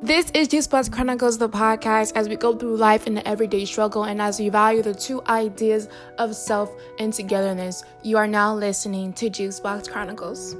This 0.00 0.30
is 0.30 0.46
Juice 0.46 0.68
Box 0.68 0.88
Chronicles, 0.88 1.38
the 1.38 1.48
podcast, 1.48 2.12
as 2.14 2.28
we 2.28 2.36
go 2.36 2.54
through 2.54 2.76
life 2.76 3.08
and 3.08 3.16
the 3.16 3.26
everyday 3.26 3.64
struggle 3.64 4.04
and 4.04 4.22
as 4.22 4.38
we 4.38 4.48
value 4.48 4.80
the 4.80 4.94
two 4.94 5.20
ideas 5.24 5.88
of 6.18 6.36
self 6.36 6.72
and 7.00 7.12
togetherness. 7.12 7.82
You 8.04 8.16
are 8.16 8.28
now 8.28 8.54
listening 8.54 9.12
to 9.14 9.28
Juice 9.28 9.58
Box 9.58 9.88
Chronicles. 9.88 10.52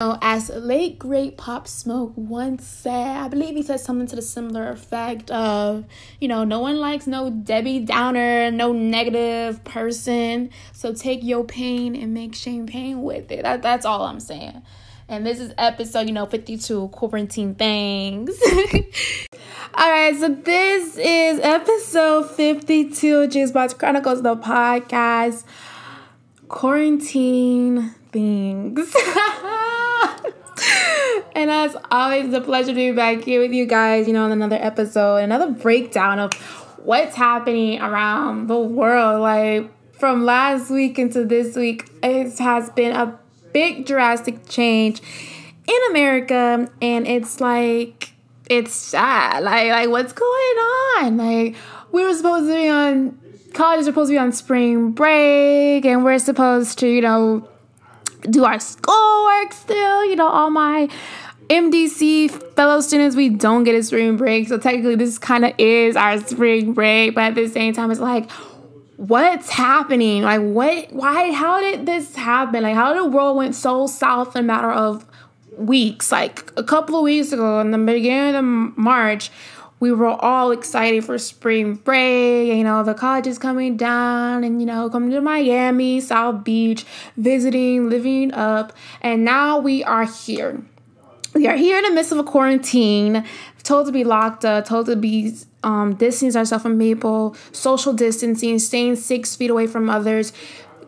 So 0.00 0.16
as 0.22 0.48
late 0.50 1.00
great 1.00 1.36
Pop 1.36 1.66
Smoke 1.66 2.12
once 2.14 2.64
said, 2.64 3.16
I 3.16 3.26
believe 3.26 3.56
he 3.56 3.64
said 3.64 3.80
something 3.80 4.06
to 4.06 4.14
the 4.14 4.22
similar 4.22 4.70
effect 4.70 5.32
of, 5.32 5.86
you 6.20 6.28
know, 6.28 6.44
no 6.44 6.60
one 6.60 6.78
likes 6.78 7.08
no 7.08 7.30
Debbie 7.30 7.80
Downer, 7.80 8.52
no 8.52 8.70
negative 8.70 9.64
person. 9.64 10.50
So 10.72 10.94
take 10.94 11.24
your 11.24 11.42
pain 11.42 11.96
and 11.96 12.14
make 12.14 12.36
champagne 12.36 13.02
with 13.02 13.32
it. 13.32 13.42
That, 13.42 13.62
that's 13.62 13.84
all 13.84 14.02
I'm 14.02 14.20
saying. 14.20 14.62
And 15.06 15.26
this 15.26 15.38
is 15.38 15.52
episode, 15.58 16.06
you 16.06 16.12
know, 16.12 16.24
52 16.24 16.88
quarantine 16.88 17.54
things. 17.54 18.30
All 19.74 19.90
right, 19.90 20.16
so 20.18 20.28
this 20.28 20.96
is 20.96 21.40
episode 21.40 22.30
52 22.30 23.28
Juice 23.28 23.52
Box 23.52 23.74
Chronicles, 23.74 24.22
the 24.22 24.34
podcast. 24.36 25.44
Quarantine 26.48 27.90
things. 28.12 28.78
and 31.34 31.50
as 31.50 31.76
always, 31.90 32.26
it's 32.26 32.34
a 32.34 32.40
pleasure 32.40 32.68
to 32.68 32.74
be 32.74 32.92
back 32.92 33.24
here 33.24 33.40
with 33.40 33.52
you 33.52 33.66
guys, 33.66 34.06
you 34.06 34.14
know, 34.14 34.24
on 34.24 34.32
another 34.32 34.58
episode, 34.58 35.16
another 35.16 35.50
breakdown 35.50 36.18
of 36.18 36.32
what's 36.78 37.14
happening 37.14 37.78
around 37.82 38.46
the 38.46 38.58
world. 38.58 39.20
Like 39.20 39.70
from 39.98 40.24
last 40.24 40.70
week 40.70 40.98
into 40.98 41.26
this 41.26 41.56
week, 41.56 41.90
it 42.02 42.38
has 42.38 42.70
been 42.70 42.96
a 42.96 43.18
big 43.54 43.86
drastic 43.86 44.46
change 44.46 45.00
in 45.66 45.78
America 45.90 46.68
and 46.82 47.06
it's 47.06 47.40
like 47.40 48.12
it's 48.50 48.74
sad. 48.74 49.42
Like 49.42 49.70
like 49.70 49.88
what's 49.88 50.12
going 50.12 50.28
on? 50.28 51.16
Like 51.16 51.56
we 51.90 52.04
were 52.04 52.12
supposed 52.12 52.46
to 52.48 52.54
be 52.54 52.68
on 52.68 53.18
college 53.54 53.80
is 53.80 53.86
supposed 53.86 54.08
to 54.10 54.14
be 54.14 54.18
on 54.18 54.32
spring 54.32 54.90
break 54.90 55.86
and 55.86 56.04
we're 56.04 56.18
supposed 56.18 56.78
to, 56.80 56.88
you 56.88 57.00
know, 57.00 57.48
do 58.28 58.44
our 58.44 58.58
schoolwork 58.58 59.52
still, 59.52 60.04
you 60.04 60.16
know, 60.16 60.28
all 60.28 60.50
my 60.50 60.88
MDC 61.48 62.54
fellow 62.54 62.80
students, 62.80 63.14
we 63.14 63.28
don't 63.28 63.64
get 63.64 63.74
a 63.74 63.82
spring 63.82 64.16
break. 64.16 64.48
So 64.48 64.58
technically 64.58 64.96
this 64.96 65.18
kind 65.18 65.44
of 65.44 65.52
is 65.58 65.94
our 65.94 66.18
spring 66.18 66.72
break, 66.72 67.14
but 67.14 67.22
at 67.24 67.34
the 67.34 67.48
same 67.48 67.72
time 67.72 67.90
it's 67.90 68.00
like 68.00 68.28
what's 68.96 69.50
happening? 69.50 70.22
Like, 70.22 70.40
what, 70.40 70.92
why, 70.92 71.32
how 71.32 71.60
did 71.60 71.86
this 71.86 72.14
happen? 72.14 72.62
Like, 72.62 72.74
how 72.74 72.94
the 72.94 73.04
world 73.04 73.36
went 73.36 73.54
so 73.54 73.86
south 73.86 74.36
in 74.36 74.44
a 74.44 74.46
matter 74.46 74.70
of 74.70 75.04
weeks? 75.56 76.12
Like, 76.12 76.52
a 76.56 76.64
couple 76.64 76.96
of 76.96 77.02
weeks 77.02 77.32
ago, 77.32 77.60
in 77.60 77.70
the 77.70 77.78
beginning 77.78 78.34
of 78.34 78.76
March, 78.78 79.30
we 79.80 79.92
were 79.92 80.06
all 80.06 80.50
excited 80.50 81.04
for 81.04 81.18
spring 81.18 81.74
break. 81.74 82.48
You 82.56 82.64
know, 82.64 82.82
the 82.82 82.94
college 82.94 83.26
is 83.26 83.38
coming 83.38 83.76
down 83.76 84.44
and, 84.44 84.60
you 84.60 84.66
know, 84.66 84.88
coming 84.88 85.10
to 85.10 85.20
Miami, 85.20 86.00
South 86.00 86.44
Beach, 86.44 86.86
visiting, 87.16 87.90
living 87.90 88.32
up. 88.32 88.72
And 89.02 89.24
now 89.24 89.58
we 89.58 89.84
are 89.84 90.06
here. 90.06 90.62
We 91.34 91.48
are 91.48 91.56
here 91.56 91.78
in 91.78 91.82
the 91.82 91.90
midst 91.90 92.12
of 92.12 92.18
a 92.18 92.22
quarantine, 92.24 93.24
told 93.64 93.86
to 93.86 93.92
be 93.92 94.04
locked 94.04 94.44
up, 94.44 94.66
told 94.66 94.86
to 94.86 94.94
be 94.94 95.34
um, 95.64 95.94
distancing 95.96 96.38
ourselves 96.38 96.62
from 96.62 96.78
people, 96.78 97.36
social 97.50 97.92
distancing, 97.92 98.60
staying 98.60 98.96
six 98.96 99.34
feet 99.34 99.50
away 99.50 99.66
from 99.66 99.90
others, 99.90 100.32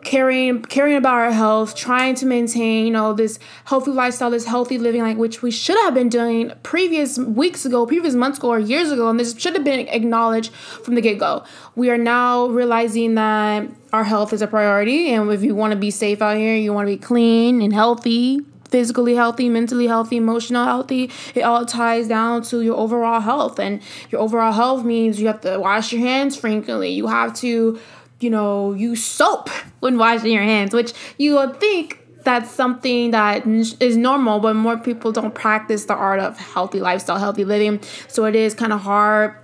caring 0.05 0.61
caring 0.63 0.95
about 0.95 1.15
our 1.15 1.31
health, 1.31 1.75
trying 1.75 2.15
to 2.15 2.25
maintain, 2.25 2.85
you 2.85 2.93
know, 2.93 3.11
this 3.11 3.39
healthy 3.65 3.91
lifestyle, 3.91 4.31
this 4.31 4.45
healthy 4.45 4.77
living, 4.77 5.01
like 5.01 5.17
which 5.17 5.41
we 5.41 5.51
should 5.51 5.77
have 5.79 5.93
been 5.93 6.07
doing 6.07 6.53
previous 6.63 7.17
weeks 7.17 7.65
ago, 7.65 7.85
previous 7.85 8.13
months 8.13 8.37
ago, 8.37 8.47
or 8.47 8.59
years 8.59 8.89
ago, 8.89 9.09
and 9.09 9.19
this 9.19 9.37
should 9.37 9.53
have 9.53 9.65
been 9.65 9.85
acknowledged 9.89 10.53
from 10.53 10.95
the 10.95 11.01
get 11.01 11.19
go. 11.19 11.43
We 11.75 11.89
are 11.89 11.97
now 11.97 12.47
realizing 12.47 13.15
that 13.15 13.67
our 13.91 14.05
health 14.05 14.31
is 14.31 14.41
a 14.41 14.47
priority, 14.47 15.09
and 15.09 15.29
if 15.29 15.43
you 15.43 15.55
want 15.55 15.71
to 15.71 15.77
be 15.77 15.91
safe 15.91 16.21
out 16.21 16.37
here, 16.37 16.55
you 16.55 16.71
want 16.71 16.87
to 16.87 16.93
be 16.93 17.03
clean 17.03 17.61
and 17.61 17.73
healthy, 17.73 18.39
physically 18.69 19.15
healthy, 19.15 19.49
mentally 19.49 19.87
healthy, 19.87 20.17
emotional 20.17 20.65
healthy. 20.65 21.11
It 21.35 21.41
all 21.41 21.65
ties 21.65 22.07
down 22.07 22.43
to 22.43 22.61
your 22.61 22.75
overall 22.75 23.21
health. 23.21 23.59
And 23.59 23.81
your 24.09 24.21
overall 24.21 24.51
health 24.51 24.83
means 24.83 25.19
you 25.19 25.27
have 25.27 25.41
to 25.41 25.59
wash 25.59 25.91
your 25.91 26.01
hands 26.01 26.35
frequently. 26.35 26.91
You 26.91 27.07
have 27.07 27.33
to, 27.35 27.79
you 28.19 28.29
know, 28.29 28.73
use 28.73 29.03
soap 29.03 29.49
when 29.79 29.97
washing 29.97 30.31
your 30.31 30.43
hands, 30.43 30.73
which 30.73 30.93
you 31.17 31.35
would 31.35 31.59
think 31.59 31.99
that's 32.23 32.51
something 32.51 33.11
that 33.11 33.47
is 33.47 33.95
normal, 33.95 34.39
but 34.39 34.53
more 34.53 34.77
people 34.77 35.13
don't 35.13 35.33
practice 35.33 35.85
the 35.85 35.93
art 35.93 36.19
of 36.19 36.37
healthy 36.37 36.81
lifestyle, 36.81 37.17
healthy 37.17 37.45
living. 37.45 37.79
So 38.09 38.25
it 38.25 38.35
is 38.35 38.53
kind 38.53 38.73
of 38.73 38.81
hard 38.81 39.35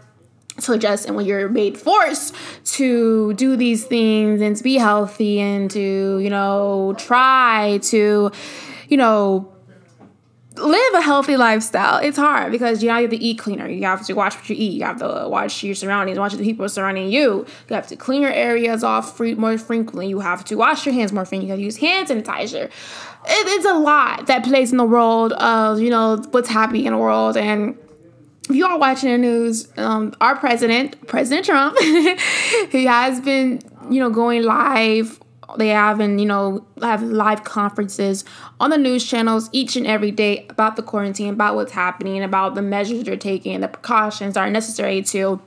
to 0.61 0.73
adjust 0.73 1.05
and 1.07 1.15
when 1.15 1.25
you're 1.25 1.49
made 1.49 1.77
forced 1.77 2.35
to 2.63 3.33
do 3.33 3.55
these 3.55 3.85
things 3.85 4.39
and 4.41 4.55
to 4.55 4.63
be 4.63 4.75
healthy 4.75 5.39
and 5.39 5.71
to 5.71 6.19
you 6.19 6.29
know 6.29 6.93
try 6.97 7.79
to 7.81 8.31
you 8.93 8.97
know, 8.97 9.51
live 10.55 10.93
a 10.93 11.01
healthy 11.01 11.35
lifestyle. 11.35 11.97
It's 11.97 12.15
hard 12.15 12.51
because 12.51 12.83
you 12.83 12.89
know 12.89 12.97
you 12.97 13.01
have 13.05 13.09
to 13.09 13.17
eat 13.17 13.39
cleaner. 13.39 13.67
You 13.67 13.85
have 13.85 14.05
to 14.05 14.13
watch 14.13 14.35
what 14.35 14.47
you 14.47 14.55
eat. 14.55 14.73
You 14.73 14.83
have 14.83 14.99
to 14.99 15.27
watch 15.27 15.63
your 15.63 15.73
surroundings, 15.73 16.19
watch 16.19 16.33
the 16.33 16.43
people 16.43 16.69
surrounding 16.69 17.11
you. 17.11 17.47
You 17.69 17.75
have 17.75 17.87
to 17.87 17.95
clean 17.95 18.21
your 18.21 18.31
areas 18.31 18.83
off 18.83 19.17
free, 19.17 19.33
more 19.33 19.57
frequently. 19.57 20.09
You 20.09 20.19
have 20.19 20.45
to 20.45 20.55
wash 20.55 20.85
your 20.85 20.93
hands 20.93 21.11
more 21.11 21.25
frequently. 21.25 21.47
You 21.47 21.53
have 21.53 21.59
to 21.59 21.63
use 21.63 21.77
hand 21.77 22.09
sanitizer. 22.09 22.65
It, 22.65 22.71
it's 23.25 23.65
a 23.65 23.73
lot 23.73 24.27
that 24.27 24.43
plays 24.43 24.71
in 24.71 24.77
the 24.77 24.85
world 24.85 25.33
of 25.33 25.79
you 25.79 25.89
know 25.89 26.17
what's 26.29 26.49
happening 26.49 26.85
in 26.85 26.93
the 26.93 26.99
world 26.99 27.35
and. 27.35 27.75
If 28.49 28.57
you 28.57 28.65
are 28.65 28.77
watching 28.77 29.09
the 29.09 29.17
news, 29.17 29.69
um, 29.77 30.13
our 30.19 30.35
president, 30.35 31.07
President 31.07 31.45
Trump, 31.45 31.79
he 32.71 32.83
has 32.83 33.21
been, 33.21 33.61
you 33.89 34.01
know, 34.01 34.09
going 34.09 34.43
live 34.43 35.17
they 35.57 35.69
have 35.69 35.99
and 35.99 36.19
you 36.19 36.25
know 36.25 36.65
have 36.81 37.03
live 37.03 37.43
conferences 37.43 38.23
on 38.59 38.69
the 38.69 38.77
news 38.77 39.05
channels 39.05 39.49
each 39.51 39.75
and 39.75 39.87
every 39.87 40.11
day 40.11 40.45
about 40.49 40.75
the 40.75 40.83
quarantine 40.83 41.33
about 41.33 41.55
what's 41.55 41.71
happening 41.71 42.23
about 42.23 42.55
the 42.55 42.61
measures 42.61 43.03
they're 43.03 43.17
taking 43.17 43.59
the 43.61 43.67
precautions 43.67 44.33
that 44.33 44.41
are 44.41 44.49
necessary 44.49 45.01
to 45.01 45.41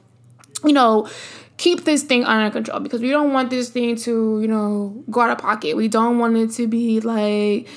you 0.65 0.73
know 0.73 1.09
keep 1.57 1.85
this 1.85 2.03
thing 2.03 2.25
under 2.25 2.51
control 2.51 2.81
because 2.81 3.01
we 3.01 3.11
don't 3.11 3.33
want 3.33 3.51
this 3.51 3.71
thing 3.71 3.97
to 3.97 4.41
you 4.41 4.49
know 4.49 5.05
go 5.11 5.21
out 5.21 5.31
of 5.31 5.39
pocket 5.39 5.77
we 5.77 5.89
don't 5.89 6.19
want 6.19 6.37
it 6.37 6.51
to 6.51 6.67
be 6.67 7.01
like 7.01 7.69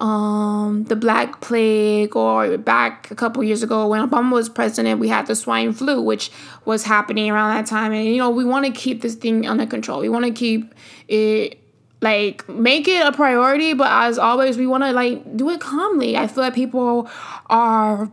um, 0.00 0.84
the 0.84 0.96
Black 0.96 1.40
Plague, 1.40 2.14
or 2.16 2.58
back 2.58 3.10
a 3.10 3.14
couple 3.14 3.42
years 3.42 3.62
ago 3.62 3.88
when 3.88 4.06
Obama 4.06 4.32
was 4.32 4.48
president, 4.48 5.00
we 5.00 5.08
had 5.08 5.26
the 5.26 5.34
swine 5.34 5.72
flu, 5.72 6.00
which 6.02 6.30
was 6.64 6.84
happening 6.84 7.30
around 7.30 7.54
that 7.54 7.66
time. 7.66 7.92
And, 7.92 8.04
you 8.04 8.18
know, 8.18 8.30
we 8.30 8.44
want 8.44 8.66
to 8.66 8.72
keep 8.72 9.02
this 9.02 9.14
thing 9.14 9.46
under 9.46 9.66
control. 9.66 10.00
We 10.00 10.08
want 10.08 10.24
to 10.26 10.32
keep 10.32 10.74
it 11.08 11.58
like 12.00 12.48
make 12.48 12.86
it 12.88 13.06
a 13.06 13.12
priority 13.12 13.72
but 13.72 13.88
as 13.90 14.18
always 14.18 14.58
we 14.58 14.66
want 14.66 14.84
to 14.84 14.92
like 14.92 15.36
do 15.36 15.50
it 15.50 15.60
calmly. 15.60 16.16
I 16.16 16.26
feel 16.26 16.44
like 16.44 16.54
people 16.54 17.08
are 17.46 18.10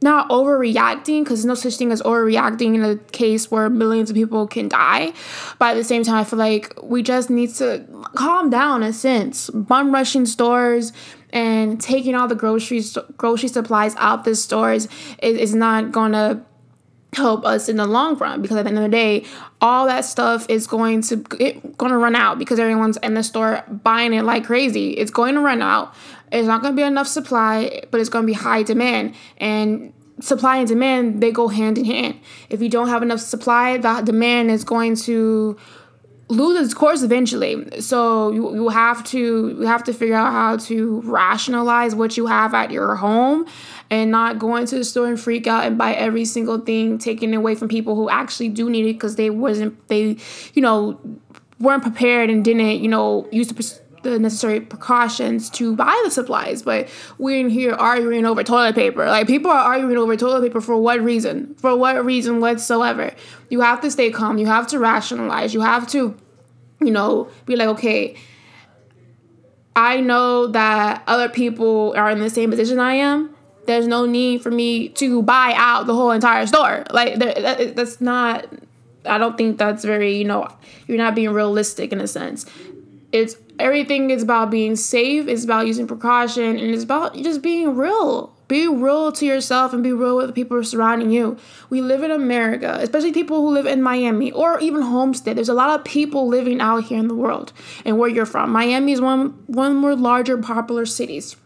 not 0.00 0.28
overreacting 0.28 1.24
because 1.24 1.44
no 1.44 1.54
such 1.54 1.76
thing 1.76 1.90
as 1.90 2.00
overreacting 2.02 2.76
in 2.76 2.84
a 2.84 2.96
case 2.96 3.50
where 3.50 3.68
millions 3.68 4.10
of 4.10 4.14
people 4.14 4.46
can 4.46 4.68
die. 4.68 5.12
But 5.58 5.70
at 5.70 5.74
the 5.74 5.84
same 5.84 6.04
time 6.04 6.16
i 6.16 6.24
feel 6.24 6.38
like 6.38 6.72
we 6.82 7.02
just 7.02 7.30
need 7.30 7.54
to 7.56 7.84
calm 8.14 8.50
down 8.50 8.82
in 8.82 8.90
a 8.90 8.92
sense. 8.92 9.50
Bum 9.50 9.92
rushing 9.92 10.26
stores 10.26 10.92
and 11.30 11.80
taking 11.80 12.14
all 12.14 12.28
the 12.28 12.36
groceries 12.36 12.96
grocery 13.16 13.48
supplies 13.48 13.94
out 13.96 14.24
the 14.24 14.34
stores 14.34 14.86
is, 15.22 15.38
is 15.38 15.54
not 15.54 15.92
gonna 15.92 16.44
help 17.14 17.44
us 17.44 17.68
in 17.68 17.76
the 17.76 17.86
long 17.86 18.16
run 18.18 18.42
because 18.42 18.56
at 18.56 18.64
the 18.64 18.68
end 18.68 18.78
of 18.78 18.84
the 18.84 18.88
day 18.88 19.24
all 19.60 19.86
that 19.86 20.04
stuff 20.04 20.46
is 20.48 20.66
going 20.66 21.00
to 21.00 21.24
it, 21.40 21.76
going 21.78 21.90
to 21.90 21.96
run 21.96 22.14
out 22.14 22.38
because 22.38 22.58
everyone's 22.58 22.98
in 22.98 23.14
the 23.14 23.22
store 23.22 23.64
buying 23.82 24.12
it 24.12 24.22
like 24.22 24.44
crazy. 24.44 24.90
It's 24.90 25.10
going 25.10 25.34
to 25.34 25.40
run 25.40 25.62
out. 25.62 25.94
It's 26.30 26.46
not 26.46 26.60
going 26.60 26.74
to 26.74 26.76
be 26.76 26.82
enough 26.82 27.06
supply 27.06 27.82
but 27.90 28.00
it's 28.00 28.10
going 28.10 28.24
to 28.24 28.26
be 28.26 28.34
high 28.34 28.62
demand. 28.62 29.14
And 29.38 29.92
supply 30.20 30.58
and 30.58 30.68
demand 30.68 31.22
they 31.22 31.32
go 31.32 31.48
hand 31.48 31.78
in 31.78 31.86
hand. 31.86 32.20
If 32.50 32.60
you 32.60 32.68
don't 32.68 32.88
have 32.88 33.02
enough 33.02 33.20
supply 33.20 33.78
the 33.78 34.02
demand 34.02 34.50
is 34.50 34.64
going 34.64 34.96
to 34.96 35.56
lose 36.28 36.62
its 36.62 36.74
course 36.74 37.02
eventually. 37.02 37.80
So 37.80 38.30
you, 38.32 38.54
you 38.54 38.68
have 38.68 39.02
to 39.04 39.56
you 39.58 39.66
have 39.66 39.84
to 39.84 39.92
figure 39.92 40.14
out 40.14 40.32
how 40.32 40.56
to 40.66 41.00
rationalize 41.02 41.94
what 41.94 42.16
you 42.16 42.26
have 42.26 42.54
at 42.54 42.70
your 42.70 42.96
home 42.96 43.46
and 43.90 44.10
not 44.10 44.38
go 44.38 44.56
into 44.56 44.76
the 44.76 44.84
store 44.84 45.06
and 45.06 45.18
freak 45.18 45.46
out 45.46 45.64
and 45.64 45.78
buy 45.78 45.94
every 45.94 46.24
single 46.24 46.58
thing 46.58 46.98
taken 46.98 47.32
away 47.32 47.54
from 47.54 47.68
people 47.68 47.94
who 47.94 48.10
actually 48.10 48.50
do 48.50 48.68
need 48.68 48.84
it 48.84 48.94
because 48.94 49.16
they 49.16 49.30
wasn't 49.30 49.88
they 49.88 50.16
you 50.54 50.62
know 50.62 51.00
weren't 51.58 51.82
prepared 51.82 52.30
and 52.30 52.44
didn't 52.44 52.80
you 52.80 52.88
know 52.88 53.26
use 53.32 53.48
the 53.48 53.54
the 54.02 54.18
necessary 54.18 54.60
precautions 54.60 55.50
to 55.50 55.74
buy 55.74 56.00
the 56.04 56.10
supplies, 56.10 56.62
but 56.62 56.88
we're 57.18 57.40
in 57.40 57.48
here 57.48 57.74
arguing 57.74 58.26
over 58.26 58.42
toilet 58.44 58.74
paper. 58.74 59.06
Like 59.06 59.26
people 59.26 59.50
are 59.50 59.74
arguing 59.74 59.96
over 59.96 60.16
toilet 60.16 60.42
paper 60.42 60.60
for 60.60 60.76
what 60.76 61.00
reason? 61.00 61.54
For 61.56 61.76
what 61.76 62.04
reason 62.04 62.40
whatsoever? 62.40 63.12
You 63.50 63.60
have 63.60 63.80
to 63.82 63.90
stay 63.90 64.10
calm. 64.10 64.38
You 64.38 64.46
have 64.46 64.66
to 64.68 64.78
rationalize. 64.78 65.54
You 65.54 65.60
have 65.60 65.86
to, 65.88 66.16
you 66.80 66.90
know, 66.90 67.28
be 67.46 67.56
like, 67.56 67.68
okay, 67.68 68.16
I 69.74 70.00
know 70.00 70.48
that 70.48 71.04
other 71.06 71.28
people 71.28 71.94
are 71.96 72.10
in 72.10 72.18
the 72.18 72.30
same 72.30 72.50
position 72.50 72.80
I 72.80 72.94
am, 72.94 73.34
there's 73.68 73.86
no 73.86 74.06
need 74.06 74.42
for 74.42 74.50
me 74.50 74.88
to 74.88 75.22
buy 75.22 75.52
out 75.54 75.86
the 75.86 75.94
whole 75.94 76.10
entire 76.10 76.46
store. 76.46 76.84
Like 76.90 77.16
that's 77.18 78.00
not. 78.00 78.48
I 79.04 79.18
don't 79.18 79.36
think 79.36 79.58
that's 79.58 79.84
very. 79.84 80.16
You 80.16 80.24
know, 80.24 80.48
you're 80.86 80.98
not 80.98 81.14
being 81.14 81.30
realistic 81.30 81.92
in 81.92 82.00
a 82.00 82.08
sense. 82.08 82.46
It's 83.12 83.36
everything 83.58 84.10
is 84.10 84.22
about 84.22 84.50
being 84.50 84.76
safe. 84.76 85.28
It's 85.28 85.44
about 85.44 85.66
using 85.66 85.86
precaution, 85.86 86.58
and 86.58 86.74
it's 86.74 86.84
about 86.84 87.16
just 87.16 87.42
being 87.42 87.76
real. 87.76 88.34
Be 88.48 88.66
real 88.66 89.12
to 89.12 89.26
yourself 89.26 89.74
and 89.74 89.82
be 89.82 89.92
real 89.92 90.16
with 90.16 90.28
the 90.28 90.32
people 90.32 90.62
surrounding 90.64 91.10
you. 91.10 91.36
We 91.68 91.82
live 91.82 92.02
in 92.02 92.10
America, 92.10 92.78
especially 92.80 93.12
people 93.12 93.42
who 93.42 93.50
live 93.50 93.66
in 93.66 93.82
Miami 93.82 94.32
or 94.32 94.58
even 94.60 94.80
Homestead. 94.80 95.36
There's 95.36 95.50
a 95.50 95.54
lot 95.54 95.78
of 95.78 95.84
people 95.84 96.26
living 96.26 96.58
out 96.60 96.84
here 96.84 96.98
in 96.98 97.08
the 97.08 97.14
world 97.14 97.52
and 97.84 97.98
where 97.98 98.08
you're 98.08 98.24
from. 98.24 98.50
Miami 98.50 98.92
is 98.92 99.02
one 99.02 99.30
one 99.48 99.76
more 99.76 99.94
larger 99.94 100.38
popular 100.38 100.86
cities. 100.86 101.36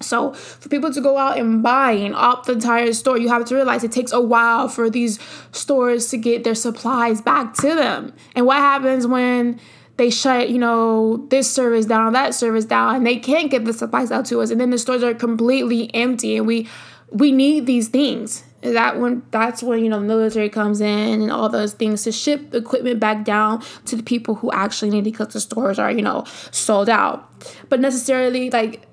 So 0.00 0.32
for 0.32 0.68
people 0.68 0.92
to 0.92 1.00
go 1.00 1.16
out 1.16 1.38
and 1.38 1.62
buy 1.62 1.92
and 1.92 2.14
up 2.16 2.46
the 2.46 2.54
entire 2.54 2.92
store, 2.92 3.18
you 3.18 3.28
have 3.28 3.44
to 3.44 3.54
realize 3.54 3.84
it 3.84 3.92
takes 3.92 4.12
a 4.12 4.20
while 4.20 4.66
for 4.68 4.90
these 4.90 5.20
stores 5.52 6.08
to 6.08 6.16
get 6.16 6.42
their 6.42 6.56
supplies 6.56 7.20
back 7.20 7.54
to 7.54 7.68
them. 7.68 8.12
And 8.34 8.46
what 8.46 8.56
happens 8.56 9.06
when 9.06 9.60
they 9.96 10.10
shut, 10.10 10.50
you 10.50 10.58
know, 10.58 11.26
this 11.28 11.50
service 11.50 11.86
down, 11.86 12.12
that 12.14 12.34
service 12.34 12.64
down, 12.64 12.96
and 12.96 13.06
they 13.06 13.16
can't 13.16 13.50
get 13.50 13.64
the 13.64 13.72
supplies 13.72 14.10
out 14.10 14.26
to 14.26 14.40
us, 14.40 14.50
and 14.50 14.60
then 14.60 14.70
the 14.70 14.78
stores 14.78 15.02
are 15.02 15.14
completely 15.14 15.94
empty, 15.94 16.36
and 16.36 16.46
we 16.46 16.68
we 17.10 17.32
need 17.32 17.66
these 17.66 17.88
things. 17.88 18.44
That 18.62 19.00
when 19.00 19.22
that's 19.32 19.62
when 19.62 19.82
you 19.82 19.90
know 19.90 20.00
the 20.00 20.06
military 20.06 20.48
comes 20.48 20.80
in 20.80 21.22
and 21.22 21.32
all 21.32 21.48
those 21.48 21.74
things 21.74 22.04
to 22.04 22.12
ship 22.12 22.54
equipment 22.54 23.00
back 23.00 23.24
down 23.24 23.62
to 23.86 23.96
the 23.96 24.04
people 24.04 24.36
who 24.36 24.52
actually 24.52 24.90
need 24.90 25.00
it 25.00 25.10
because 25.10 25.32
the 25.32 25.40
stores 25.40 25.78
are 25.78 25.90
you 25.90 26.02
know 26.02 26.24
sold 26.52 26.88
out. 26.88 27.28
But 27.68 27.80
necessarily 27.80 28.50
like 28.50 28.86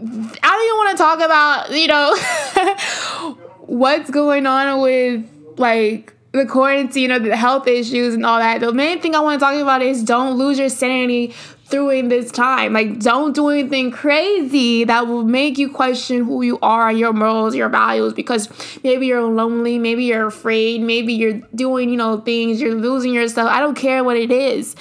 I 0.00 0.04
don't 0.04 0.64
even 0.64 0.76
want 0.76 0.90
to 0.90 1.02
talk 1.02 1.20
about, 1.20 1.70
you 1.70 1.86
know, 1.86 3.36
what's 3.66 4.10
going 4.10 4.46
on 4.46 4.80
with 4.80 5.24
like 5.56 6.13
the 6.34 6.44
quarantine 6.44 7.12
or 7.12 7.20
the 7.20 7.36
health 7.36 7.68
issues 7.68 8.14
and 8.14 8.26
all 8.26 8.40
that. 8.40 8.60
The 8.60 8.72
main 8.72 9.00
thing 9.00 9.14
I 9.14 9.20
want 9.20 9.38
to 9.38 9.46
talk 9.46 9.54
about 9.54 9.82
is 9.82 10.02
don't 10.02 10.36
lose 10.36 10.58
your 10.58 10.68
sanity 10.68 11.32
through 11.66 12.08
this 12.08 12.32
time. 12.32 12.72
Like, 12.72 12.98
don't 12.98 13.34
do 13.34 13.48
anything 13.48 13.92
crazy 13.92 14.82
that 14.82 15.06
will 15.06 15.22
make 15.22 15.58
you 15.58 15.70
question 15.70 16.24
who 16.24 16.42
you 16.42 16.58
are, 16.60 16.92
your 16.92 17.12
morals, 17.12 17.54
your 17.54 17.68
values, 17.68 18.14
because 18.14 18.48
maybe 18.82 19.06
you're 19.06 19.22
lonely, 19.22 19.78
maybe 19.78 20.04
you're 20.04 20.26
afraid, 20.26 20.82
maybe 20.82 21.14
you're 21.14 21.40
doing, 21.54 21.88
you 21.88 21.96
know, 21.96 22.20
things, 22.20 22.60
you're 22.60 22.74
losing 22.74 23.14
yourself. 23.14 23.48
I 23.48 23.60
don't 23.60 23.76
care 23.76 24.02
what 24.02 24.16
it 24.16 24.32
is. 24.32 24.74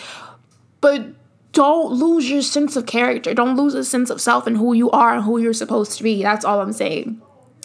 But 0.81 1.05
don't 1.51 1.93
lose 1.93 2.29
your 2.29 2.41
sense 2.41 2.75
of 2.75 2.87
character. 2.87 3.35
Don't 3.35 3.55
lose 3.55 3.75
a 3.75 3.83
sense 3.83 4.09
of 4.09 4.19
self 4.19 4.47
and 4.47 4.57
who 4.57 4.73
you 4.73 4.89
are 4.89 5.13
and 5.13 5.23
who 5.23 5.37
you're 5.37 5.53
supposed 5.53 5.97
to 5.97 6.03
be. 6.03 6.23
That's 6.23 6.43
all 6.43 6.61
I'm 6.61 6.73
saying. 6.73 7.21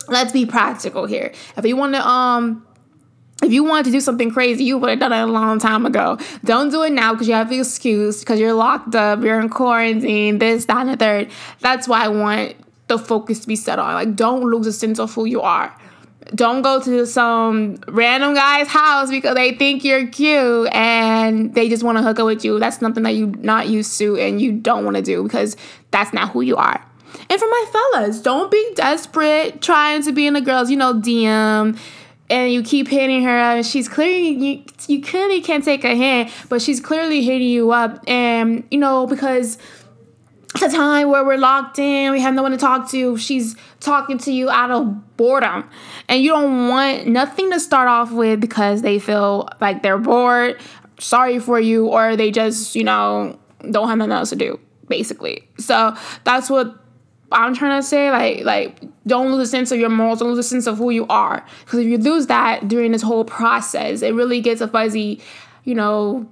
Let's 0.09 0.33
be 0.33 0.45
practical 0.45 1.07
here. 1.07 1.33
If 1.57 1.65
you 1.65 1.77
want 1.77 1.95
to 1.95 2.07
um 2.07 2.67
if 3.43 3.53
you 3.53 3.65
want 3.65 3.87
to 3.87 3.93
do 3.93 4.01
something 4.01 4.31
crazy, 4.31 4.65
you 4.65 4.79
would 4.79 4.91
have 4.91 4.99
done 4.99 5.13
it 5.13 5.21
a 5.21 5.27
long 5.27 5.59
time 5.59 5.87
ago. 5.87 6.19
Don't 6.45 6.71
do 6.71 6.83
it 6.83 6.93
now 6.93 7.13
because 7.13 7.29
you 7.29 7.35
have 7.35 7.49
the 7.49 7.61
excuse 7.61 8.21
because 8.21 8.41
you're 8.41 8.53
locked 8.53 8.95
up, 8.95 9.23
you're 9.23 9.41
in 9.41 9.49
quarantine, 9.49 10.39
this, 10.39 10.65
that, 10.67 10.79
and 10.79 10.91
the 10.91 10.97
third. 10.97 11.31
That's 11.61 11.87
why 11.87 12.05
I 12.05 12.09
want 12.09 12.57
the 12.89 12.99
focus 12.99 13.41
to 13.41 13.49
be 13.49 13.57
set 13.57 13.79
on. 13.79 13.95
Like, 13.95 14.17
don't 14.17 14.43
lose 14.43 14.67
a 14.67 14.73
sense 14.73 14.99
of 14.99 15.15
who 15.15 15.25
you 15.25 15.41
are 15.41 15.75
don't 16.35 16.63
go 16.63 16.81
to 16.81 17.07
some 17.07 17.77
random 17.89 18.35
guy's 18.35 18.69
house 18.69 19.11
because 19.11 19.35
they 19.35 19.55
think 19.55 19.85
you're 19.85 20.07
cute 20.09 20.69
and 20.73 21.55
they 21.55 21.69
just 21.69 21.83
want 21.83 21.97
to 21.97 22.03
hook 22.03 22.19
up 22.19 22.27
with 22.27 22.45
you. 22.45 22.59
That's 22.59 22.79
something 22.79 23.03
that 23.05 23.15
you're 23.15 23.29
not 23.29 23.69
used 23.69 23.99
to 23.99 24.17
and 24.17 24.41
you 24.41 24.53
don't 24.53 24.85
want 24.85 24.97
to 24.97 25.03
do 25.03 25.23
because 25.23 25.57
that's 25.91 26.13
not 26.13 26.31
who 26.33 26.43
you 26.43 26.57
are. 26.57 26.85
And 27.31 27.41
for 27.41 27.47
my 27.47 27.65
fellas, 27.73 28.21
don't 28.21 28.51
be 28.51 28.73
desperate 28.75 29.63
trying 29.63 30.03
to 30.03 30.13
be 30.13 30.27
in 30.27 30.37
a 30.37 30.41
girl's, 30.41 30.71
you 30.71 30.77
know, 30.77 30.95
DM 30.95 31.79
and 32.31 32.53
you 32.53 32.63
keep 32.63 32.89
hitting 32.89 33.23
her 33.23 33.31
and 33.31 33.65
she's 33.67 33.89
clearly 33.89 34.29
you, 34.29 34.65
you 34.87 35.03
clearly 35.03 35.41
can't 35.41 35.65
take 35.65 35.85
a 35.85 35.95
hint, 35.95 36.31
but 36.49 36.61
she's 36.63 36.81
clearly 36.81 37.23
hitting 37.23 37.49
you 37.49 37.71
up 37.73 38.03
and 38.07 38.65
you 38.71 38.79
know 38.79 39.07
because 39.07 39.59
it's 40.55 40.75
a 40.75 40.77
time 40.77 41.11
where 41.11 41.25
we're 41.25 41.37
locked 41.37 41.79
in, 41.79 42.11
we 42.11 42.21
have 42.21 42.35
no 42.35 42.43
one 42.43 42.53
to 42.53 42.57
talk 42.57 42.91
to. 42.91 43.17
She's 43.17 43.55
talking 43.81 44.19
to 44.19 44.33
you 44.33 44.49
out 44.51 44.71
of 44.71 45.17
boredom. 45.17 45.69
And 46.09 46.23
you 46.23 46.31
don't 46.31 46.69
want 46.69 47.07
nothing 47.07 47.51
to 47.53 47.61
start 47.61 47.89
off 47.89 48.11
with 48.13 48.41
because 48.41 48.83
they 48.83 48.99
feel 48.99 49.49
like 49.61 49.83
they're 49.83 49.99
bored, 49.99 50.59
sorry 50.99 51.39
for 51.39 51.61
you, 51.61 51.89
or 51.89 52.17
they 52.17 52.31
just, 52.31 52.75
you 52.75 52.83
know, 52.83 53.39
don't 53.71 53.89
have 53.89 53.99
nothing 53.99 54.13
else 54.13 54.31
to 54.31 54.37
do, 54.37 54.59
basically. 54.89 55.47
So 55.59 55.95
that's 56.25 56.49
what 56.49 56.75
I'm 57.33 57.55
trying 57.55 57.81
to 57.81 57.87
say. 57.87 58.11
Like, 58.11 58.45
like 58.45 58.81
don't 59.07 59.33
lose 59.33 59.49
a 59.49 59.51
sense 59.51 59.73
of 59.73 59.79
your 59.79 59.91
morals, 59.91 60.21
don't 60.21 60.29
lose 60.29 60.39
a 60.39 60.43
sense 60.43 60.67
of 60.67 60.79
who 60.79 60.91
you 60.91 61.07
are. 61.09 61.45
Because 61.65 61.81
if 61.81 61.87
you 61.87 61.99
lose 61.99 62.27
that 62.27 62.69
during 62.69 62.93
this 62.93 63.03
whole 63.03 63.25
process, 63.25 64.03
it 64.03 64.15
really 64.15 64.41
gets 64.41 64.61
a 64.61 64.69
fuzzy, 64.69 65.21
you 65.65 65.75
know, 65.75 66.29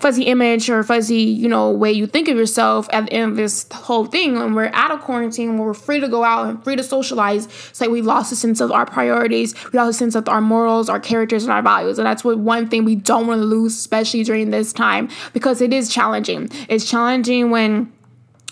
fuzzy 0.00 0.22
image 0.24 0.70
or 0.70 0.82
fuzzy, 0.82 1.22
you 1.22 1.48
know, 1.48 1.70
way 1.70 1.92
you 1.92 2.06
think 2.06 2.28
of 2.28 2.36
yourself 2.36 2.88
at 2.92 3.06
the 3.06 3.12
end 3.12 3.32
of 3.32 3.36
this 3.36 3.66
whole 3.72 4.06
thing. 4.06 4.38
When 4.38 4.54
we're 4.54 4.70
out 4.72 4.90
of 4.90 5.00
quarantine, 5.00 5.50
when 5.50 5.58
we're 5.58 5.74
free 5.74 6.00
to 6.00 6.08
go 6.08 6.24
out 6.24 6.48
and 6.48 6.64
free 6.64 6.76
to 6.76 6.82
socialize, 6.82 7.46
it's 7.46 7.80
like 7.80 7.90
we 7.90 8.00
lost 8.00 8.32
a 8.32 8.36
sense 8.36 8.60
of 8.60 8.72
our 8.72 8.86
priorities, 8.86 9.54
we 9.72 9.78
lost 9.78 9.90
a 9.90 9.98
sense 9.98 10.14
of 10.14 10.28
our 10.28 10.40
morals, 10.40 10.88
our 10.88 11.00
characters, 11.00 11.44
and 11.44 11.52
our 11.52 11.62
values. 11.62 11.98
And 11.98 12.06
that's 12.06 12.24
what 12.24 12.38
one 12.38 12.68
thing 12.68 12.84
we 12.84 12.94
don't 12.96 13.26
want 13.26 13.40
to 13.40 13.44
lose, 13.44 13.76
especially 13.76 14.24
during 14.24 14.50
this 14.50 14.72
time, 14.72 15.08
because 15.32 15.60
it 15.60 15.72
is 15.72 15.88
challenging. 15.90 16.48
It's 16.68 16.88
challenging 16.88 17.50
when 17.50 17.92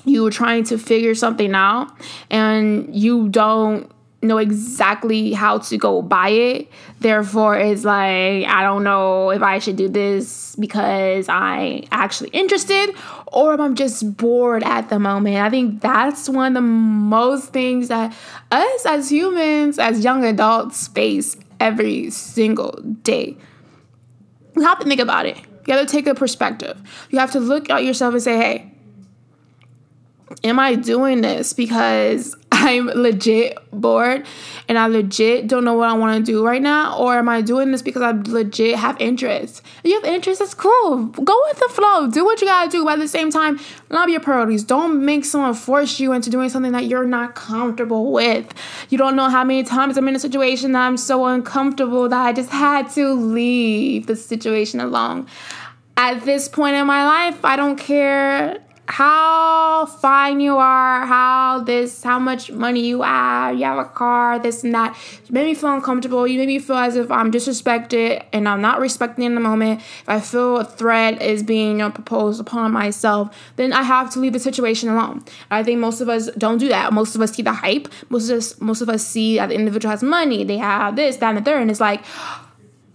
you 0.08 0.26
are 0.26 0.30
trying 0.30 0.64
to 0.64 0.78
figure 0.78 1.14
something 1.14 1.54
out 1.54 1.90
and 2.30 2.94
you 2.94 3.28
don't 3.28 3.90
know 4.20 4.38
exactly 4.38 5.32
how 5.32 5.58
to 5.58 5.76
go 5.78 6.02
buy 6.02 6.30
it. 6.30 6.68
Therefore, 6.98 7.56
it's 7.56 7.84
like, 7.84 8.44
I 8.46 8.62
don't 8.62 8.82
know 8.82 9.30
if 9.30 9.42
I 9.42 9.60
should 9.60 9.76
do 9.76 9.88
this 9.88 10.56
because 10.56 11.28
I 11.28 11.84
actually 11.92 12.30
interested 12.30 12.96
or 13.28 13.54
if 13.54 13.60
I'm 13.60 13.76
just 13.76 14.16
bored 14.16 14.64
at 14.64 14.88
the 14.88 14.98
moment. 14.98 15.36
I 15.36 15.50
think 15.50 15.80
that's 15.80 16.28
one 16.28 16.48
of 16.48 16.54
the 16.54 16.68
most 16.68 17.52
things 17.52 17.88
that 17.88 18.12
us 18.50 18.86
as 18.86 19.10
humans, 19.10 19.78
as 19.78 20.02
young 20.02 20.24
adults, 20.24 20.88
face 20.88 21.36
every 21.60 22.10
single 22.10 22.72
day. 23.02 23.36
You 24.56 24.62
have 24.62 24.80
to 24.80 24.86
think 24.86 25.00
about 25.00 25.26
it. 25.26 25.38
You 25.66 25.74
have 25.74 25.86
to 25.86 25.92
take 25.92 26.08
a 26.08 26.14
perspective. 26.14 26.80
You 27.10 27.20
have 27.20 27.30
to 27.32 27.40
look 27.40 27.70
at 27.70 27.84
yourself 27.84 28.14
and 28.14 28.22
say, 28.22 28.36
hey, 28.36 28.74
am 30.44 30.58
I 30.58 30.74
doing 30.74 31.20
this 31.20 31.52
because 31.52 32.36
I'm 32.50 32.86
legit 32.88 33.56
bored 33.70 34.26
and 34.68 34.78
I 34.78 34.88
legit 34.88 35.46
don't 35.46 35.64
know 35.64 35.74
what 35.74 35.88
I 35.88 35.92
want 35.92 36.24
to 36.24 36.32
do 36.32 36.44
right 36.44 36.60
now? 36.60 36.98
Or 36.98 37.16
am 37.16 37.28
I 37.28 37.40
doing 37.40 37.70
this 37.70 37.82
because 37.82 38.02
I 38.02 38.10
legit 38.10 38.76
have 38.76 39.00
interest? 39.00 39.62
If 39.78 39.90
you 39.90 39.94
have 39.94 40.04
interest, 40.04 40.40
that's 40.40 40.54
cool. 40.54 41.06
Go 41.06 41.40
with 41.48 41.58
the 41.58 41.68
flow. 41.68 42.08
Do 42.10 42.24
what 42.24 42.40
you 42.40 42.46
gotta 42.46 42.70
do. 42.70 42.84
But 42.84 42.94
at 42.94 42.98
the 42.98 43.08
same 43.08 43.30
time, 43.30 43.60
love 43.90 44.08
your 44.08 44.20
priorities. 44.20 44.64
Don't 44.64 45.04
make 45.04 45.24
someone 45.24 45.54
force 45.54 46.00
you 46.00 46.12
into 46.12 46.30
doing 46.30 46.48
something 46.48 46.72
that 46.72 46.86
you're 46.86 47.06
not 47.06 47.34
comfortable 47.34 48.12
with. 48.12 48.52
You 48.88 48.98
don't 48.98 49.16
know 49.16 49.28
how 49.28 49.44
many 49.44 49.62
times 49.62 49.96
I'm 49.96 50.08
in 50.08 50.16
a 50.16 50.20
situation 50.20 50.72
that 50.72 50.86
I'm 50.86 50.96
so 50.96 51.26
uncomfortable 51.26 52.08
that 52.08 52.26
I 52.26 52.32
just 52.32 52.50
had 52.50 52.90
to 52.90 53.12
leave 53.12 54.06
the 54.06 54.16
situation 54.16 54.80
alone. 54.80 55.26
At 55.96 56.24
this 56.24 56.48
point 56.48 56.76
in 56.76 56.86
my 56.86 57.04
life, 57.04 57.44
I 57.44 57.56
don't 57.56 57.76
care 57.76 58.58
how 58.88 59.84
fine 59.84 60.40
you 60.40 60.56
are, 60.56 61.04
how 61.04 61.60
this, 61.60 62.02
how 62.02 62.18
much 62.18 62.50
money 62.50 62.86
you 62.86 63.02
have, 63.02 63.54
you 63.58 63.64
have 63.64 63.76
a 63.76 63.84
car, 63.84 64.38
this 64.38 64.64
and 64.64 64.74
that. 64.74 64.96
You 65.26 65.34
made 65.34 65.44
me 65.44 65.54
feel 65.54 65.74
uncomfortable. 65.74 66.26
You 66.26 66.38
made 66.38 66.48
me 66.48 66.58
feel 66.58 66.76
as 66.76 66.96
if 66.96 67.10
I'm 67.10 67.30
disrespected 67.30 68.24
and 68.32 68.48
I'm 68.48 68.62
not 68.62 68.80
respecting 68.80 69.24
in 69.24 69.34
the 69.34 69.42
moment. 69.42 69.80
If 69.80 70.08
I 70.08 70.20
feel 70.20 70.56
a 70.56 70.64
threat 70.64 71.20
is 71.20 71.42
being 71.42 71.72
you 71.72 71.76
know, 71.76 71.90
proposed 71.90 72.40
upon 72.40 72.72
myself, 72.72 73.36
then 73.56 73.74
I 73.74 73.82
have 73.82 74.10
to 74.14 74.20
leave 74.20 74.32
the 74.32 74.40
situation 74.40 74.88
alone. 74.88 75.22
I 75.50 75.62
think 75.62 75.80
most 75.80 76.00
of 76.00 76.08
us 76.08 76.30
don't 76.38 76.56
do 76.56 76.68
that. 76.70 76.90
Most 76.94 77.14
of 77.14 77.20
us 77.20 77.32
see 77.32 77.42
the 77.42 77.52
hype. 77.52 77.88
Most 78.08 78.30
of 78.30 78.38
us, 78.38 78.58
most 78.58 78.80
of 78.80 78.88
us 78.88 79.06
see 79.06 79.36
that 79.36 79.50
the 79.50 79.54
individual 79.54 79.90
has 79.90 80.02
money. 80.02 80.44
They 80.44 80.56
have 80.56 80.96
this, 80.96 81.18
that, 81.18 81.28
and 81.28 81.38
the 81.38 81.42
third, 81.42 81.60
and 81.60 81.70
it's 81.70 81.80
like 81.80 82.02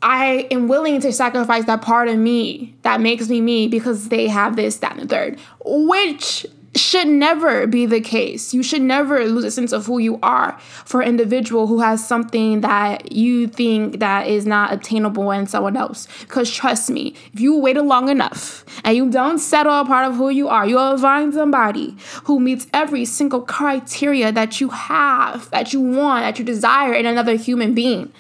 I 0.03 0.47
am 0.51 0.67
willing 0.67 0.99
to 1.01 1.13
sacrifice 1.13 1.65
that 1.65 1.81
part 1.81 2.09
of 2.09 2.17
me 2.17 2.75
that 2.81 3.01
makes 3.01 3.29
me 3.29 3.41
me 3.41 3.67
because 3.67 4.09
they 4.09 4.27
have 4.27 4.55
this, 4.55 4.77
that, 4.77 4.91
and 4.91 5.01
the 5.01 5.07
third, 5.07 5.39
which 5.63 6.45
should 6.75 7.07
never 7.07 7.67
be 7.67 7.85
the 7.85 8.01
case. 8.01 8.53
You 8.53 8.63
should 8.63 8.81
never 8.81 9.25
lose 9.25 9.43
a 9.43 9.51
sense 9.51 9.71
of 9.71 9.85
who 9.85 9.99
you 9.99 10.19
are 10.23 10.59
for 10.59 11.01
an 11.01 11.09
individual 11.09 11.67
who 11.67 11.79
has 11.81 12.05
something 12.05 12.61
that 12.61 13.11
you 13.11 13.47
think 13.47 13.99
that 13.99 14.27
is 14.27 14.45
not 14.45 14.73
obtainable 14.73 15.29
in 15.31 15.45
someone 15.45 15.77
else. 15.77 16.07
Because 16.21 16.51
trust 16.51 16.89
me, 16.89 17.15
if 17.31 17.39
you 17.39 17.57
wait 17.57 17.77
long 17.77 18.09
enough 18.09 18.65
and 18.83 18.97
you 18.97 19.09
don't 19.09 19.39
settle 19.39 19.79
a 19.79 19.85
part 19.85 20.07
of 20.07 20.15
who 20.15 20.29
you 20.29 20.49
are, 20.49 20.65
you'll 20.65 20.97
find 20.97 21.33
somebody 21.33 21.95
who 22.23 22.39
meets 22.39 22.67
every 22.73 23.05
single 23.05 23.41
criteria 23.41 24.31
that 24.31 24.59
you 24.59 24.69
have, 24.69 25.49
that 25.51 25.73
you 25.73 25.79
want, 25.79 26.23
that 26.23 26.39
you 26.39 26.45
desire 26.45 26.93
in 26.93 27.05
another 27.05 27.35
human 27.35 27.73
being. 27.73 28.11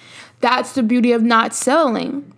That's 0.43 0.73
the 0.73 0.83
beauty 0.83 1.13
of 1.13 1.23
not 1.23 1.53
settling. 1.53 2.33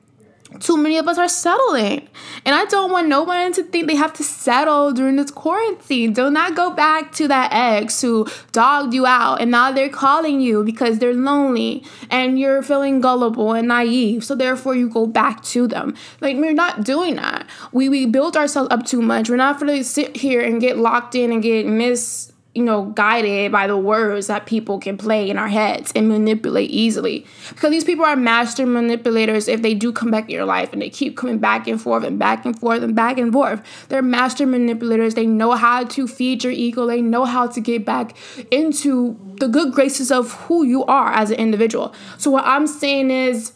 too 0.60 0.78
many 0.78 0.98
of 1.00 1.08
us 1.08 1.18
are 1.18 1.28
settling. 1.28 2.08
And 2.46 2.54
I 2.56 2.66
don't 2.66 2.92
want 2.92 3.08
no 3.08 3.24
one 3.24 3.52
to 3.54 3.64
think 3.64 3.88
they 3.88 3.96
have 3.96 4.14
to 4.14 4.24
settle 4.24 4.92
during 4.92 5.16
this 5.16 5.32
quarantine. 5.32 6.14
Do 6.14 6.30
not 6.30 6.56
go 6.56 6.70
back 6.70 7.12
to 7.14 7.28
that 7.28 7.52
ex 7.52 8.00
who 8.02 8.28
dogged 8.52 8.94
you 8.94 9.08
out 9.08 9.42
and 9.42 9.50
now 9.50 9.72
they're 9.72 9.90
calling 9.90 10.40
you 10.40 10.64
because 10.64 11.00
they're 11.00 11.16
lonely 11.16 11.84
and 12.12 12.40
you're 12.40 12.62
feeling 12.62 13.02
gullible 13.02 13.54
and 13.54 13.68
naive. 13.70 14.24
So 14.24 14.36
therefore 14.36 14.76
you 14.76 14.88
go 14.88 15.08
back 15.08 15.42
to 15.46 15.68
them. 15.68 15.96
Like 16.22 16.38
we're 16.38 16.54
not 16.54 16.84
doing 16.84 17.16
that. 17.16 17.48
We 17.72 17.90
we 17.90 18.06
built 18.06 18.38
ourselves 18.38 18.70
up 18.70 18.86
too 18.86 19.02
much. 19.02 19.32
We're 19.32 19.36
not 19.48 19.60
gonna 19.60 19.84
sit 19.84 20.16
here 20.16 20.42
and 20.42 20.62
get 20.62 20.78
locked 20.78 21.16
in 21.16 21.32
and 21.32 21.42
get 21.42 21.66
mis 21.66 22.32
you 22.56 22.64
know, 22.64 22.86
guided 22.86 23.52
by 23.52 23.68
the 23.68 23.78
words 23.78 24.28
that 24.28 24.46
people 24.46 24.80
can 24.80 24.98
play 24.98 25.30
in 25.30 25.38
our 25.38 25.50
heads 25.50 25.92
and 25.94 26.08
manipulate 26.08 26.72
easily. 26.72 27.26
Because 27.50 27.70
these 27.70 27.84
people 27.84 28.06
are 28.06 28.16
master 28.16 28.66
manipulators 28.66 29.50
if 29.50 29.62
they 29.62 29.74
do 29.74 29.92
come 29.92 30.10
back 30.10 30.24
in 30.24 30.30
your 30.30 30.46
life 30.46 30.72
and 30.72 30.82
they 30.82 30.90
keep 30.90 31.18
coming 31.18 31.38
back 31.38 31.68
and 31.68 31.82
forth 31.82 32.06
and 32.06 32.18
back 32.18 32.46
and 32.46 32.58
forth 32.58 32.82
and 32.82 32.96
back 32.96 33.18
and 33.18 33.34
forth. 33.34 33.62
They're 33.90 34.02
master 34.02 34.48
manipulators. 34.48 35.16
They 35.16 35.28
know 35.28 35.52
how 35.52 35.84
to 35.84 36.08
feed 36.08 36.46
your 36.46 36.54
ego, 36.54 36.88
they 36.88 37.02
know 37.02 37.26
how 37.26 37.48
to 37.48 37.60
get 37.60 37.84
back 37.84 38.16
into 38.52 39.20
the 39.40 39.50
good 39.50 39.74
graces 39.74 40.10
of 40.10 40.32
who 40.46 40.64
you 40.64 40.86
are 40.86 41.12
as 41.12 41.32
an 41.32 41.38
individual. 41.38 41.94
So, 42.18 42.32
what 42.32 42.46
I'm 42.46 42.68
saying 42.68 43.12
is, 43.12 43.52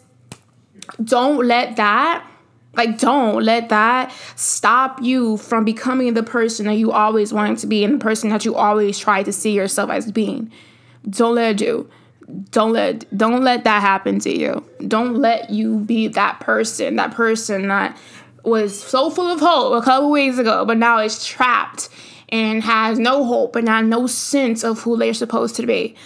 don't 1.02 1.46
let 1.46 1.76
that 1.76 2.29
like, 2.74 2.98
don't 2.98 3.42
let 3.42 3.68
that 3.70 4.12
stop 4.36 5.02
you 5.02 5.36
from 5.38 5.64
becoming 5.64 6.14
the 6.14 6.22
person 6.22 6.66
that 6.66 6.74
you 6.74 6.92
always 6.92 7.32
wanted 7.32 7.58
to 7.58 7.66
be 7.66 7.82
and 7.84 7.94
the 7.94 7.98
person 8.04 8.30
that 8.30 8.44
you 8.44 8.54
always 8.54 8.98
try 8.98 9.22
to 9.22 9.32
see 9.32 9.52
yourself 9.52 9.90
as 9.90 10.10
being. 10.10 10.50
Don't 11.08 11.34
let 11.34 11.52
it 11.52 11.56
do. 11.56 11.90
Don't 12.50 12.72
let 12.72 13.16
don't 13.16 13.42
let 13.42 13.64
that 13.64 13.80
happen 13.80 14.20
to 14.20 14.30
you. 14.30 14.64
Don't 14.86 15.16
let 15.16 15.50
you 15.50 15.78
be 15.78 16.06
that 16.08 16.38
person, 16.38 16.96
that 16.96 17.12
person 17.12 17.68
that 17.68 17.98
was 18.44 18.80
so 18.80 19.10
full 19.10 19.26
of 19.26 19.40
hope 19.40 19.82
a 19.82 19.84
couple 19.84 20.10
weeks 20.10 20.38
ago, 20.38 20.64
but 20.64 20.78
now 20.78 21.00
is 21.00 21.24
trapped 21.24 21.88
and 22.28 22.62
has 22.62 22.98
no 22.98 23.24
hope 23.24 23.56
and 23.56 23.68
has 23.68 23.84
no 23.84 24.06
sense 24.06 24.62
of 24.62 24.80
who 24.80 24.96
they're 24.96 25.12
supposed 25.12 25.56
to 25.56 25.66
be. 25.66 25.96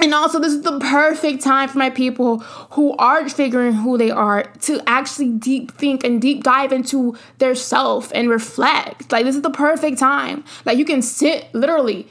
And 0.00 0.14
also, 0.14 0.38
this 0.38 0.52
is 0.52 0.62
the 0.62 0.78
perfect 0.78 1.42
time 1.42 1.68
for 1.68 1.78
my 1.78 1.90
people 1.90 2.38
who 2.70 2.96
aren't 2.98 3.32
figuring 3.32 3.72
who 3.72 3.98
they 3.98 4.10
are 4.10 4.44
to 4.60 4.80
actually 4.86 5.30
deep 5.30 5.72
think 5.72 6.04
and 6.04 6.22
deep 6.22 6.44
dive 6.44 6.72
into 6.72 7.16
their 7.38 7.56
self 7.56 8.12
and 8.14 8.28
reflect. 8.28 9.10
Like, 9.10 9.24
this 9.24 9.34
is 9.34 9.42
the 9.42 9.50
perfect 9.50 9.98
time. 9.98 10.44
Like, 10.64 10.78
you 10.78 10.84
can 10.84 11.02
sit 11.02 11.52
literally 11.52 12.06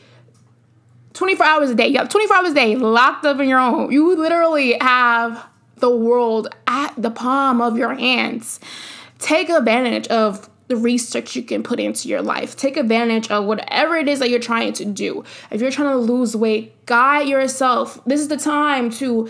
24 1.13 1.45
hours 1.45 1.69
a 1.69 1.75
day. 1.75 1.87
You 1.87 1.97
have 1.99 2.09
24 2.09 2.35
hours 2.35 2.51
a 2.51 2.55
day 2.55 2.75
locked 2.75 3.25
up 3.25 3.39
in 3.39 3.47
your 3.47 3.59
home. 3.59 3.89
You 3.89 4.17
literally 4.17 4.77
have 4.81 5.47
the 5.77 5.89
world 5.89 6.49
at 6.67 6.93
the 6.97 7.09
palm 7.09 7.61
of 7.61 7.77
your 7.77 7.95
hands. 7.95 8.59
Take 9.17 9.49
advantage 9.49 10.07
of 10.09 10.49
the 10.67 10.75
research 10.75 11.35
you 11.35 11.43
can 11.43 11.63
put 11.63 11.79
into 11.79 12.09
your 12.09 12.21
life. 12.21 12.55
Take 12.55 12.77
advantage 12.77 13.31
of 13.31 13.45
whatever 13.45 13.95
it 13.95 14.07
is 14.07 14.19
that 14.19 14.29
you're 14.29 14.39
trying 14.39 14.73
to 14.73 14.85
do. 14.85 15.23
If 15.49 15.61
you're 15.61 15.71
trying 15.71 15.91
to 15.91 15.97
lose 15.97 16.35
weight, 16.35 16.85
guide 16.85 17.27
yourself. 17.27 18.03
This 18.05 18.19
is 18.19 18.27
the 18.27 18.37
time 18.37 18.89
to 18.91 19.29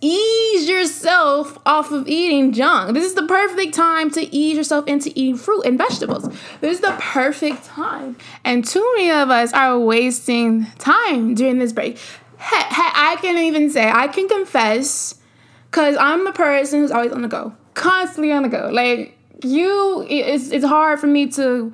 ease 0.00 0.68
yourself 0.68 1.58
off 1.66 1.90
of 1.90 2.06
eating 2.06 2.52
junk. 2.52 2.94
This 2.94 3.04
is 3.04 3.14
the 3.14 3.26
perfect 3.26 3.74
time 3.74 4.10
to 4.12 4.32
ease 4.32 4.56
yourself 4.56 4.86
into 4.86 5.10
eating 5.16 5.36
fruit 5.36 5.62
and 5.62 5.76
vegetables. 5.76 6.28
This 6.60 6.76
is 6.76 6.80
the 6.80 6.94
perfect 7.00 7.64
time. 7.64 8.16
And 8.44 8.64
too 8.64 8.86
many 8.96 9.10
of 9.10 9.30
us 9.30 9.52
are 9.52 9.76
wasting 9.76 10.66
time 10.78 11.34
during 11.34 11.58
this 11.58 11.72
break. 11.72 11.98
I 12.38 13.16
can 13.20 13.36
even 13.38 13.70
say, 13.70 13.90
I 13.90 14.06
can 14.06 14.28
confess, 14.28 15.16
because 15.68 15.96
I'm 15.98 16.28
a 16.28 16.32
person 16.32 16.78
who's 16.78 16.92
always 16.92 17.10
on 17.10 17.22
the 17.22 17.28
go, 17.28 17.54
constantly 17.74 18.30
on 18.30 18.44
the 18.44 18.48
go. 18.48 18.70
Like, 18.72 19.17
you 19.42 20.04
it's 20.08 20.50
it's 20.50 20.64
hard 20.64 21.00
for 21.00 21.06
me 21.06 21.28
to 21.28 21.72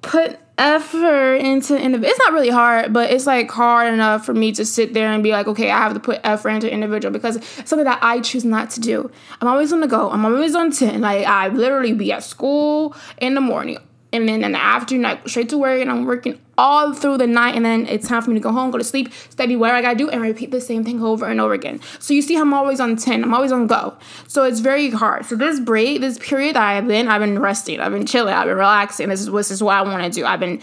put 0.00 0.38
effort 0.58 1.34
into 1.36 1.76
individual. 1.76 2.10
It's 2.10 2.18
not 2.18 2.32
really 2.32 2.50
hard, 2.50 2.92
but 2.92 3.10
it's 3.10 3.26
like 3.26 3.50
hard 3.50 3.92
enough 3.92 4.24
for 4.24 4.34
me 4.34 4.52
to 4.52 4.64
sit 4.64 4.94
there 4.94 5.12
and 5.12 5.22
be 5.22 5.30
like, 5.30 5.46
okay, 5.46 5.70
I 5.70 5.78
have 5.78 5.94
to 5.94 6.00
put 6.00 6.20
effort 6.24 6.50
into 6.50 6.70
individual 6.70 7.12
because 7.12 7.36
it's 7.36 7.70
something 7.70 7.84
that 7.84 7.98
I 8.02 8.20
choose 8.20 8.44
not 8.44 8.70
to 8.70 8.80
do. 8.80 9.10
I'm 9.40 9.48
always 9.48 9.72
on 9.72 9.80
the 9.80 9.88
go. 9.88 10.10
I'm 10.10 10.24
always 10.24 10.54
on 10.54 10.70
10. 10.70 11.00
Like 11.00 11.26
I 11.26 11.48
literally 11.48 11.92
be 11.92 12.12
at 12.12 12.22
school 12.22 12.94
in 13.18 13.34
the 13.34 13.40
morning 13.40 13.78
and 14.12 14.28
then 14.28 14.44
in 14.44 14.52
the 14.52 14.62
afternoon, 14.62 15.02
like 15.02 15.28
straight 15.28 15.48
to 15.50 15.58
work, 15.58 15.80
and 15.80 15.90
I'm 15.90 16.04
working 16.04 16.38
all 16.58 16.92
through 16.92 17.18
the 17.18 17.26
night, 17.26 17.54
and 17.56 17.64
then 17.64 17.86
it's 17.86 18.06
time 18.06 18.22
for 18.22 18.30
me 18.30 18.34
to 18.34 18.40
go 18.40 18.52
home, 18.52 18.70
go 18.70 18.78
to 18.78 18.84
sleep, 18.84 19.12
study 19.30 19.56
whatever 19.56 19.78
I 19.78 19.82
gotta 19.82 19.96
do, 19.96 20.10
and 20.10 20.20
repeat 20.20 20.50
the 20.50 20.60
same 20.60 20.84
thing 20.84 21.02
over 21.02 21.26
and 21.26 21.40
over 21.40 21.54
again. 21.54 21.80
So 21.98 22.14
you 22.14 22.22
see, 22.22 22.36
I'm 22.36 22.52
always 22.52 22.80
on 22.80 22.96
10, 22.96 23.24
I'm 23.24 23.34
always 23.34 23.52
on 23.52 23.66
go. 23.66 23.96
So 24.28 24.44
it's 24.44 24.60
very 24.60 24.90
hard. 24.90 25.24
So 25.24 25.36
this 25.36 25.60
break, 25.60 26.00
this 26.00 26.18
period 26.18 26.56
that 26.56 26.62
I've 26.62 26.86
been, 26.86 27.08
I've 27.08 27.20
been 27.20 27.38
resting, 27.38 27.80
I've 27.80 27.92
been 27.92 28.06
chilling, 28.06 28.34
I've 28.34 28.46
been 28.46 28.56
relaxing. 28.56 29.08
This 29.08 29.20
is 29.20 29.30
this 29.30 29.50
is 29.50 29.62
what 29.62 29.76
I 29.76 29.82
want 29.82 30.04
to 30.04 30.10
do. 30.10 30.26
I've 30.26 30.40
been 30.40 30.60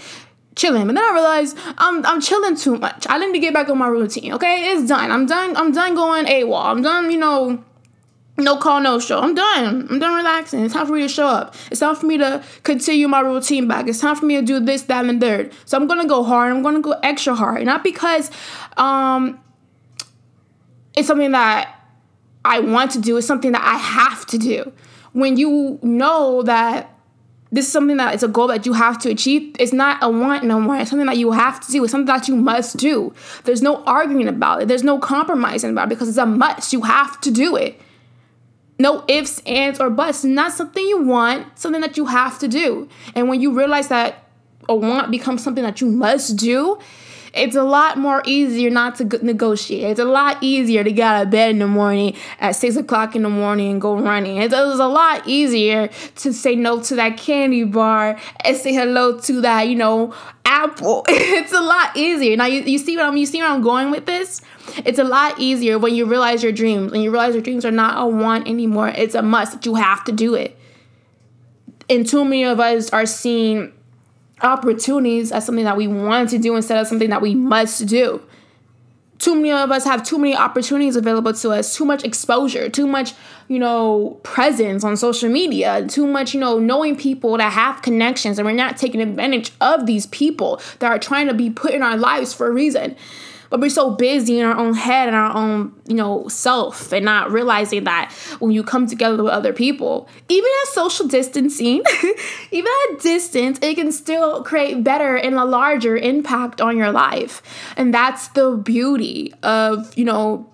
chilling. 0.55 0.85
But 0.85 0.95
then 0.95 1.03
I 1.03 1.13
realized 1.13 1.57
I'm 1.77 2.05
I'm 2.05 2.21
chilling 2.21 2.55
too 2.55 2.77
much. 2.77 3.07
I 3.09 3.17
need 3.17 3.33
to 3.33 3.39
get 3.39 3.53
back 3.53 3.69
on 3.69 3.77
my 3.77 3.87
routine. 3.87 4.33
Okay, 4.33 4.71
it's 4.71 4.87
done. 4.87 5.11
I'm 5.11 5.25
done. 5.25 5.55
I'm 5.57 5.71
done 5.71 5.95
going 5.95 6.25
AWOL. 6.25 6.65
I'm 6.65 6.81
done. 6.81 7.11
You 7.11 7.17
know 7.17 7.63
no 8.43 8.57
call, 8.57 8.81
no 8.81 8.99
show. 8.99 9.19
I'm 9.19 9.35
done. 9.35 9.87
I'm 9.89 9.99
done 9.99 10.15
relaxing. 10.15 10.63
It's 10.63 10.73
time 10.73 10.87
for 10.87 10.93
me 10.93 11.01
to 11.01 11.09
show 11.09 11.27
up. 11.27 11.55
It's 11.71 11.79
time 11.79 11.95
for 11.95 12.05
me 12.05 12.17
to 12.17 12.43
continue 12.63 13.07
my 13.07 13.21
routine 13.21 13.67
back. 13.67 13.87
It's 13.87 13.99
time 13.99 14.15
for 14.15 14.25
me 14.25 14.35
to 14.35 14.41
do 14.41 14.59
this, 14.59 14.83
that, 14.83 15.05
and 15.05 15.19
third. 15.19 15.53
So 15.65 15.77
I'm 15.77 15.87
gonna 15.87 16.07
go 16.07 16.23
hard. 16.23 16.51
I'm 16.51 16.61
gonna 16.61 16.81
go 16.81 16.91
extra 17.03 17.35
hard. 17.35 17.65
Not 17.65 17.83
because 17.83 18.31
um 18.77 19.39
it's 20.95 21.07
something 21.07 21.31
that 21.31 21.75
I 22.43 22.59
want 22.59 22.91
to 22.91 23.01
do, 23.01 23.17
it's 23.17 23.27
something 23.27 23.51
that 23.51 23.63
I 23.63 23.77
have 23.77 24.25
to 24.27 24.37
do. 24.37 24.71
When 25.13 25.37
you 25.37 25.79
know 25.81 26.43
that 26.43 26.95
this 27.51 27.65
is 27.65 27.71
something 27.71 27.97
that 27.97 28.13
it's 28.13 28.23
a 28.23 28.27
goal 28.27 28.47
that 28.47 28.65
you 28.65 28.73
have 28.73 28.99
to 28.99 29.09
achieve. 29.09 29.55
It's 29.59 29.73
not 29.73 29.97
a 30.03 30.09
want 30.09 30.43
no 30.43 30.59
more. 30.59 30.77
It's 30.77 30.91
something 30.91 31.07
that 31.07 31.17
you 31.17 31.31
have 31.31 31.59
to 31.61 31.71
do. 31.71 31.83
It's 31.83 31.91
something 31.91 32.05
that 32.05 32.27
you 32.27 32.35
must 32.35 32.77
do. 32.77 33.13
There's 33.43 33.63
no 33.63 33.83
arguing 33.85 34.27
about 34.27 34.61
it. 34.61 34.67
There's 34.67 34.83
no 34.83 34.99
compromising 34.99 35.71
about 35.71 35.87
it 35.87 35.89
because 35.89 36.09
it's 36.09 36.17
a 36.19 36.27
must. 36.27 36.73
You 36.73 36.81
have 36.81 37.19
to 37.21 37.31
do 37.31 37.55
it. 37.55 37.81
No 38.79 39.03
ifs, 39.09 39.39
ands, 39.45 39.79
or 39.79 39.89
buts. 39.89 40.23
Not 40.23 40.53
something 40.53 40.85
you 40.85 41.01
want, 41.03 41.59
something 41.59 41.81
that 41.81 41.97
you 41.97 42.05
have 42.05 42.39
to 42.39 42.47
do. 42.47 42.87
And 43.13 43.27
when 43.27 43.41
you 43.41 43.51
realize 43.51 43.89
that 43.89 44.23
a 44.69 44.75
want 44.75 45.11
becomes 45.11 45.43
something 45.43 45.63
that 45.63 45.81
you 45.81 45.87
must 45.87 46.37
do, 46.37 46.79
it's 47.33 47.55
a 47.55 47.63
lot 47.63 47.97
more 47.97 48.23
easier 48.25 48.69
not 48.69 48.95
to 48.95 49.05
negotiate. 49.23 49.91
It's 49.91 49.99
a 49.99 50.05
lot 50.05 50.37
easier 50.41 50.83
to 50.83 50.91
get 50.91 51.07
out 51.07 51.23
of 51.23 51.29
bed 51.29 51.51
in 51.51 51.59
the 51.59 51.67
morning 51.67 52.15
at 52.39 52.51
six 52.51 52.75
o'clock 52.75 53.15
in 53.15 53.23
the 53.23 53.29
morning 53.29 53.71
and 53.71 53.81
go 53.81 53.97
running. 53.97 54.37
It's, 54.37 54.53
a 54.53 54.65
lot 54.65 55.27
easier 55.27 55.89
to 56.15 56.33
say 56.33 56.55
no 56.55 56.81
to 56.81 56.95
that 56.95 57.17
candy 57.17 57.63
bar 57.63 58.17
and 58.43 58.57
say 58.57 58.73
hello 58.73 59.19
to 59.19 59.41
that, 59.41 59.67
you 59.67 59.75
know, 59.75 60.13
apple. 60.45 61.05
it's 61.09 61.53
a 61.53 61.61
lot 61.61 61.95
easier. 61.95 62.35
Now 62.35 62.45
you, 62.45 62.61
you 62.61 62.77
see 62.77 62.95
what 62.97 63.05
I'm 63.05 63.17
you 63.17 63.25
see 63.25 63.41
where 63.41 63.49
I'm 63.49 63.61
going 63.61 63.91
with 63.91 64.05
this? 64.05 64.41
It's 64.85 64.99
a 64.99 65.03
lot 65.03 65.39
easier 65.39 65.77
when 65.77 65.95
you 65.95 66.05
realize 66.05 66.43
your 66.43 66.51
dreams 66.51 66.93
and 66.93 67.03
you 67.03 67.11
realize 67.11 67.33
your 67.33 67.43
dreams 67.43 67.65
are 67.65 67.71
not 67.71 68.01
a 68.01 68.07
want 68.07 68.47
anymore. 68.47 68.89
It's 68.89 69.15
a 69.15 69.21
must 69.21 69.65
you 69.65 69.75
have 69.75 70.03
to 70.05 70.11
do 70.11 70.35
it. 70.35 70.57
And 71.89 72.07
too 72.07 72.23
many 72.23 72.43
of 72.43 72.59
us 72.59 72.89
are 72.91 73.05
seeing 73.05 73.73
opportunities 74.41 75.31
as 75.31 75.45
something 75.45 75.65
that 75.65 75.77
we 75.77 75.87
want 75.87 76.29
to 76.29 76.37
do 76.37 76.55
instead 76.55 76.77
of 76.77 76.87
something 76.87 77.09
that 77.09 77.21
we 77.21 77.35
must 77.35 77.85
do. 77.87 78.21
Too 79.17 79.35
many 79.35 79.51
of 79.51 79.69
us 79.69 79.83
have 79.83 80.03
too 80.03 80.17
many 80.17 80.33
opportunities 80.33 80.95
available 80.95 81.33
to 81.33 81.49
us, 81.49 81.75
too 81.75 81.83
much 81.83 82.05
exposure, 82.05 82.69
too 82.69 82.87
much, 82.87 83.13
you 83.49 83.59
know, 83.59 84.17
presence 84.23 84.85
on 84.85 84.95
social 84.95 85.29
media, 85.29 85.85
too 85.87 86.07
much, 86.07 86.33
you 86.33 86.39
know, 86.39 86.57
knowing 86.57 86.95
people 86.95 87.37
that 87.37 87.51
have 87.51 87.81
connections, 87.81 88.39
and 88.39 88.45
we're 88.45 88.53
not 88.53 88.77
taking 88.77 89.01
advantage 89.01 89.51
of 89.59 89.85
these 89.85 90.05
people 90.07 90.61
that 90.79 90.89
are 90.89 90.99
trying 90.99 91.27
to 91.27 91.33
be 91.33 91.49
put 91.49 91.71
in 91.73 91.83
our 91.83 91.97
lives 91.97 92.33
for 92.33 92.47
a 92.47 92.51
reason 92.51 92.95
but 93.49 93.59
we're 93.59 93.69
so 93.69 93.91
busy 93.91 94.39
in 94.39 94.45
our 94.45 94.55
own 94.55 94.73
head 94.73 95.07
and 95.07 95.15
our 95.15 95.35
own 95.35 95.73
you 95.87 95.95
know 95.95 96.27
self 96.27 96.91
and 96.91 97.05
not 97.05 97.31
realizing 97.31 97.83
that 97.83 98.11
when 98.39 98.51
you 98.51 98.63
come 98.63 98.87
together 98.87 99.23
with 99.23 99.31
other 99.31 99.53
people 99.53 100.07
even 100.27 100.49
at 100.63 100.67
social 100.69 101.07
distancing 101.07 101.83
even 102.51 102.71
at 102.91 102.99
distance 102.99 103.59
it 103.61 103.75
can 103.75 103.91
still 103.91 104.43
create 104.43 104.83
better 104.83 105.15
and 105.15 105.35
a 105.35 105.45
larger 105.45 105.97
impact 105.97 106.61
on 106.61 106.77
your 106.77 106.91
life 106.91 107.41
and 107.77 107.93
that's 107.93 108.29
the 108.29 108.51
beauty 108.57 109.33
of 109.43 109.97
you 109.97 110.05
know 110.05 110.49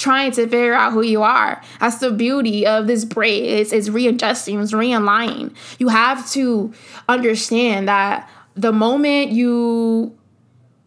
trying 0.00 0.32
to 0.32 0.44
figure 0.44 0.72
out 0.72 0.92
who 0.92 1.02
you 1.02 1.22
are. 1.22 1.60
That's 1.78 1.98
the 1.98 2.10
beauty 2.10 2.66
of 2.66 2.86
this 2.86 3.04
break. 3.04 3.44
It's, 3.44 3.70
it's 3.70 3.90
readjusting, 3.90 4.58
it's 4.58 4.72
realigning. 4.72 5.54
You 5.78 5.88
have 5.88 6.28
to 6.30 6.72
understand 7.06 7.86
that 7.86 8.28
the 8.54 8.72
moment 8.72 9.30
you 9.30 10.16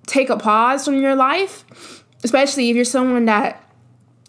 take 0.06 0.30
a 0.30 0.38
pause 0.38 0.86
from 0.86 1.02
your 1.02 1.16
life, 1.16 2.04
especially 2.24 2.70
if 2.70 2.76
you're 2.76 2.86
someone 2.86 3.26
that 3.26 3.60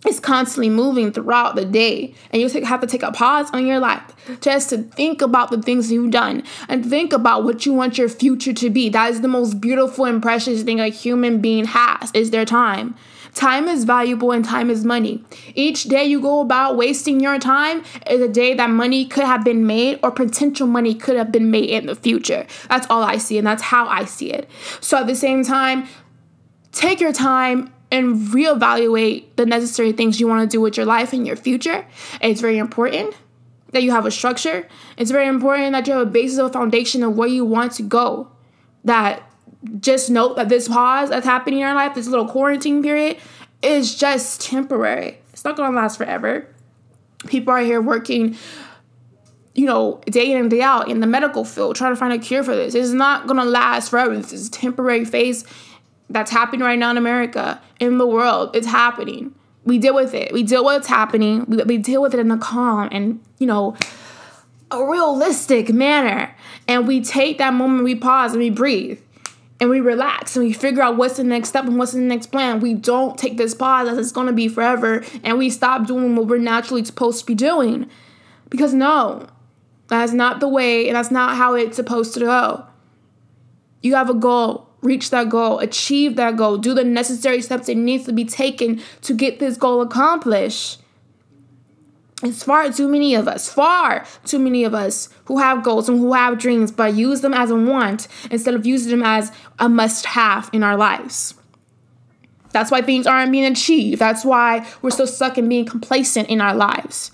is 0.07 0.21
constantly 0.21 0.69
moving 0.69 1.13
throughout 1.13 1.57
the 1.57 1.65
day 1.65 2.15
and 2.31 2.41
you 2.41 2.49
have 2.65 2.81
to 2.81 2.87
take 2.87 3.03
a 3.03 3.11
pause 3.11 3.51
on 3.53 3.67
your 3.67 3.79
life 3.79 4.03
just 4.41 4.71
to 4.71 4.79
think 4.79 5.23
about 5.23 5.51
the 5.51 5.61
things 5.63 5.91
you've 5.91 6.11
done 6.11 6.43
and 6.69 6.85
think 6.85 7.13
about 7.13 7.45
what 7.45 7.65
you 7.65 7.73
want 7.73 7.97
your 7.97 8.09
future 8.09 8.53
to 8.53 8.69
be. 8.69 8.89
That 8.89 9.11
is 9.11 9.23
the 9.23 9.29
most 9.29 9.61
beautiful 9.61 10.05
and 10.05 10.21
precious 10.21 10.63
thing 10.63 10.81
a 10.81 10.89
human 10.89 11.41
being 11.41 11.65
has 11.65 12.11
is 12.13 12.31
their 12.31 12.45
time 12.45 12.95
Time 13.35 13.67
is 13.69 13.85
valuable 13.85 14.31
and 14.31 14.45
time 14.45 14.71
is 14.71 14.85
money. 14.85 15.25
Each 15.55 15.85
day 15.85 16.05
you 16.05 16.21
go 16.21 16.41
about 16.41 16.77
wasting 16.77 17.21
your 17.21 17.39
time 17.39 17.83
is 18.09 18.21
a 18.21 18.29
day 18.29 18.55
that 18.55 18.71
money 18.71 19.05
could 19.05 19.25
have 19.25 19.45
been 19.45 19.67
made 19.67 19.99
or 20.03 20.11
potential 20.11 20.67
money 20.67 20.95
could 20.95 21.17
have 21.17 21.33
been 21.33 21.51
made 21.51 21.69
in 21.69 21.87
the 21.87 21.97
future. 21.97 22.47
That's 22.69 22.87
all 22.89 23.03
I 23.03 23.19
see, 23.19 23.37
and 23.37 23.47
that's 23.47 23.63
how 23.63 23.87
I 23.87 24.05
see 24.05 24.33
it. 24.33 24.49
So 24.81 24.99
at 24.99 25.09
the 25.09 25.17
same 25.17 25.45
time, 25.45 25.89
take 26.73 27.01
your 27.01 27.13
time 27.13 27.73
and 27.91 28.17
reevaluate 28.17 29.37
the 29.37 29.47
necessary 29.47 29.93
things 29.93 30.21
you 30.21 30.29
want 30.29 30.49
to 30.49 30.53
do 30.53 30.61
with 30.61 30.77
your 30.77 30.87
life 30.87 31.13
and 31.13 31.27
your 31.27 31.37
future. 31.37 31.85
It's 32.21 32.41
very 32.41 32.59
important 32.59 33.15
that 33.73 33.83
you 33.83 33.91
have 33.91 34.07
a 34.07 34.11
structure. 34.11 34.69
It's 34.97 35.11
very 35.11 35.27
important 35.27 35.73
that 35.73 35.87
you 35.87 35.93
have 35.93 36.03
a 36.07 36.11
basis 36.11 36.39
of 36.39 36.47
a 36.47 36.53
foundation 36.53 37.03
of 37.03 37.17
where 37.17 37.29
you 37.29 37.45
want 37.45 37.73
to 37.73 37.83
go. 37.83 38.31
That 38.85 39.29
just 39.81 40.11
note 40.11 40.37
that 40.37 40.49
this 40.49 40.69
pause 40.69 41.11
that's 41.11 41.27
happening 41.27 41.61
in 41.61 41.67
our 41.67 41.75
life, 41.75 41.95
this 41.95 42.07
little 42.07 42.29
quarantine 42.29 42.83
period, 42.83 43.19
is 43.63 43.95
just 43.95 44.41
temporary. 44.41 45.19
It's 45.33 45.45
not 45.45 45.57
gonna 45.57 45.75
last 45.75 45.97
forever. 45.97 46.47
People 47.27 47.55
are 47.55 47.61
here 47.61 47.81
working, 47.81 48.37
you 49.55 49.67
know, 49.67 50.01
day 50.07 50.31
in 50.33 50.39
and 50.39 50.51
day 50.51 50.61
out 50.61 50.89
in 50.89 51.01
the 51.01 51.07
medical 51.07 51.45
field, 51.45 51.77
trying 51.77 51.93
to 51.93 51.97
find 51.97 52.13
a 52.13 52.19
cure 52.19 52.43
for 52.43 52.55
this. 52.55 52.75
It's 52.75 52.91
not 52.91 53.27
gonna 53.27 53.45
last 53.45 53.89
forever. 53.89 54.17
This 54.17 54.33
is 54.33 54.49
a 54.49 54.51
temporary 54.51 55.05
phase 55.05 55.45
that's 56.11 56.31
happening 56.31 56.61
right 56.61 56.79
now 56.79 56.91
in 56.91 56.99
America, 56.99 57.61
in 57.81 57.99
the 57.99 58.07
world. 58.07 58.55
It's 58.55 58.67
happening. 58.67 59.35
We 59.65 59.79
deal 59.79 59.95
with 59.95 60.13
it. 60.13 60.33
We 60.33 60.43
deal 60.43 60.63
with 60.63 60.75
what's 60.75 60.89
happening. 60.89 61.47
We, 61.47 61.63
we 61.63 61.79
deal 61.79 62.03
with 62.03 62.13
it 62.13 62.21
in 62.21 62.29
the 62.29 62.37
calm 62.37 62.91
and, 62.93 63.21
you 63.39 63.47
know, 63.47 63.77
a 64.71 64.85
realistic 64.85 65.73
manner. 65.73 66.35
And 66.69 66.87
we 66.87 67.01
take 67.01 67.39
that 67.39 67.55
moment, 67.55 67.85
we 67.85 67.95
pause 67.95 68.33
and 68.33 68.41
we 68.41 68.51
breathe 68.51 69.01
and 69.65 69.71
we 69.71 69.81
relax 69.81 70.37
and 70.37 70.45
we 70.45 70.53
figure 70.53 70.83
out 70.83 70.99
what's 70.99 71.17
the 71.17 71.25
next 71.25 71.49
step 71.49 71.65
and 71.65 71.79
what's 71.79 71.93
the 71.93 71.99
next 71.99 72.27
plan. 72.27 72.61
We 72.61 72.75
don't 72.75 73.17
take 73.17 73.39
this 73.39 73.55
pause 73.55 73.89
as 73.89 73.97
it's 73.97 74.13
going 74.13 74.27
to 74.27 74.33
be 74.35 74.47
forever 74.47 75.03
and 75.23 75.39
we 75.39 75.49
stop 75.49 75.87
doing 75.87 76.15
what 76.15 76.27
we're 76.27 76.37
naturally 76.37 76.85
supposed 76.85 77.21
to 77.21 77.25
be 77.25 77.35
doing. 77.35 77.89
Because 78.51 78.75
no, 78.75 79.27
that's 79.89 80.13
not 80.13 80.41
the 80.41 80.49
way 80.49 80.87
and 80.87 80.97
that's 80.97 81.11
not 81.11 81.39
how 81.39 81.55
it's 81.55 81.77
supposed 81.77 82.13
to 82.13 82.21
go. 82.21 82.67
You 83.81 83.95
have 83.95 84.11
a 84.11 84.15
goal, 84.15 84.69
reach 84.83 85.09
that 85.09 85.31
goal, 85.31 85.61
achieve 85.61 86.17
that 86.17 86.37
goal, 86.37 86.59
do 86.59 86.75
the 86.75 86.85
necessary 86.85 87.41
steps 87.41 87.67
that 87.69 87.77
needs 87.79 88.05
to 88.05 88.13
be 88.13 88.27
taken 88.27 88.83
to 89.01 89.15
get 89.15 89.39
this 89.39 89.57
goal 89.57 89.81
accomplished. 89.81 90.83
It's 92.23 92.45
far 92.45 92.71
too 92.71 92.89
many 92.89 93.15
of 93.15 93.27
us, 93.29 93.53
far 93.53 94.07
too 94.25 94.39
many 94.39 94.65
of 94.65 94.73
us 94.73 95.09
who 95.25 95.39
have 95.39 95.63
goals 95.63 95.89
and 95.89 95.99
who 95.99 96.13
have 96.13 96.39
dreams, 96.39 96.71
but 96.71 96.95
use 96.95 97.21
them 97.21 97.35
as 97.35 97.51
a 97.51 97.57
want 97.57 98.09
instead 98.31 98.55
of 98.55 98.65
using 98.65 98.91
them 98.91 99.03
as 99.03 99.33
a 99.59 99.69
must 99.69 100.07
have 100.07 100.49
in 100.53 100.63
our 100.63 100.77
lives. 100.77 101.35
That's 102.51 102.71
why 102.71 102.83
things 102.83 103.07
aren't 103.07 103.33
being 103.33 103.45
achieved. 103.45 103.99
That's 103.99 104.25
why 104.25 104.67
we're 104.81 104.91
so 104.91 105.07
stuck 105.07 105.37
in 105.39 105.49
being 105.49 105.65
complacent 105.65 106.29
in 106.29 106.41
our 106.41 106.55
lives. 106.55 107.11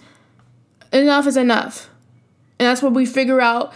Enough 0.92 1.26
is 1.26 1.37
enough. 1.38 1.88
And 2.59 2.66
that's 2.66 2.83
where 2.83 2.92
we 2.92 3.07
figure 3.07 3.40
out, 3.40 3.73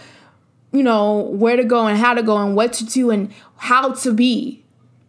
you 0.71 0.83
know, 0.83 1.21
where 1.21 1.55
to 1.55 1.63
go 1.63 1.87
and 1.87 1.97
how 1.97 2.13
to 2.13 2.21
go 2.21 2.37
and 2.37 2.55
what 2.55 2.71
to 2.73 2.85
do 2.85 3.09
and 3.09 3.33
how 3.57 3.93
to 3.93 4.13
be. 4.13 4.63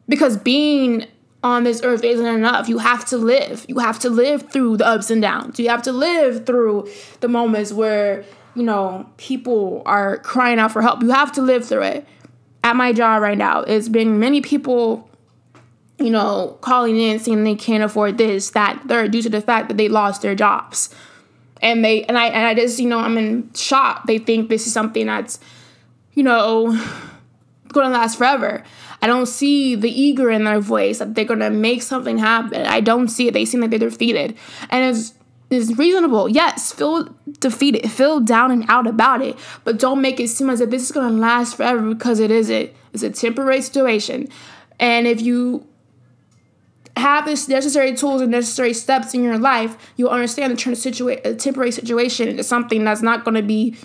Because 0.09 0.39
being 0.39 1.07
on 1.47 1.63
this 1.65 1.81
earth 1.83 2.03
isn't 2.03 2.27
enough. 2.27 2.69
You 2.69 2.79
have 2.79 3.05
to 3.07 3.17
live. 3.17 3.65
You 3.69 3.79
have 3.79 3.99
to 4.01 4.11
live 4.11 4.51
through 4.51 4.79
the 4.79 4.87
ups 4.87 5.11
and 5.11 5.23
downs. 5.23 5.61
You 5.61 5.69
have 5.69 5.83
to 5.83 5.93
live 5.93 6.45
through 6.45 6.91
the 7.21 7.29
moments 7.29 7.73
where, 7.73 8.25
you 8.55 8.65
know, 8.65 9.09
people 9.17 9.83
are 9.87 10.19
crying 10.19 10.59
out 10.59 10.73
for 10.73 10.83
help. 10.83 11.03
You 11.03 11.11
have 11.11 11.33
to 11.33 11.43
live 11.43 11.65
through 11.65 11.83
it. 11.83 12.09
At 12.65 12.75
my 12.75 12.93
job 12.93 13.23
right 13.23 13.39
now, 13.39 13.61
it's 13.61 13.89
been 13.89 14.19
many 14.19 14.41
people, 14.41 15.09
you 15.99 16.11
know, 16.11 16.59
calling 16.63 16.99
in 16.99 17.21
saying 17.21 17.45
they 17.45 17.55
can't 17.55 17.85
afford 17.85 18.19
this, 18.19 18.51
that, 18.51 18.83
third, 18.89 19.13
due 19.13 19.23
to 19.23 19.31
the 19.31 19.41
fact 19.41 19.69
that 19.69 19.77
they 19.77 19.89
lost 19.89 20.23
their 20.23 20.35
jobs. 20.35 20.93
And 21.63 21.85
they 21.85 22.05
and 22.05 22.19
I 22.19 22.27
and 22.27 22.45
I 22.45 22.55
just, 22.55 22.81
you 22.81 22.89
know, 22.89 22.99
I'm 22.99 23.17
in 23.17 23.53
shock. 23.55 24.07
They 24.07 24.19
think 24.19 24.49
this 24.49 24.67
is 24.67 24.73
something 24.73 25.07
that's, 25.07 25.39
you 26.13 26.25
know, 26.25 26.73
gonna 27.69 27.91
last 27.91 28.19
forever. 28.19 28.65
I 29.03 29.07
don't 29.07 29.27
see 29.27 29.75
the 29.75 29.91
eager 29.91 30.31
in 30.31 30.45
their 30.45 30.61
voice 30.61 30.99
that 30.99 31.15
they're 31.15 31.25
gonna 31.25 31.51
make 31.51 31.83
something 31.83 32.19
happen. 32.19 32.63
I 32.67 32.81
don't 32.81 33.09
see 33.09 33.29
it. 33.29 33.35
They 33.35 33.45
seem 33.45 33.61
like 33.61 33.71
they're 33.71 33.79
defeated. 33.79 34.37
And 34.71 34.97
it's 34.97 35.15
it's 35.49 35.79
reasonable. 35.79 36.29
Yes, 36.29 36.73
feel 36.73 37.15
defeated, 37.39 37.89
feel 37.91 38.19
down 38.21 38.51
and 38.51 38.65
out 38.69 38.87
about 38.87 39.23
it, 39.23 39.37
but 39.63 39.79
don't 39.79 40.01
make 40.01 40.19
it 40.19 40.29
seem 40.29 40.51
as 40.51 40.61
if 40.61 40.71
this 40.71 40.83
is 40.83 40.93
gonna 40.93 41.17
last 41.17 41.57
forever 41.57 41.83
because 41.95 42.19
it 42.19 42.31
isn't. 42.31 42.73
It's 42.93 43.03
a 43.03 43.11
temporary 43.11 43.61
situation. 43.63 44.29
And 44.81 45.07
if 45.07 45.21
you 45.21 45.67
have 46.97 47.27
this 47.27 47.47
necessary 47.47 47.95
tools 47.95 48.23
and 48.23 48.31
necessary 48.31 48.73
steps 48.73 49.13
in 49.15 49.23
your 49.23 49.39
life, 49.39 49.77
you'll 49.97 50.09
understand 50.09 50.53
the 50.53 50.57
situa- 50.57 51.39
temporary 51.39 51.71
situation 51.71 52.29
into 52.29 52.43
something 52.43 52.85
that's 52.85 53.03
not 53.03 53.25
to 53.25 53.43
be, 53.43 53.77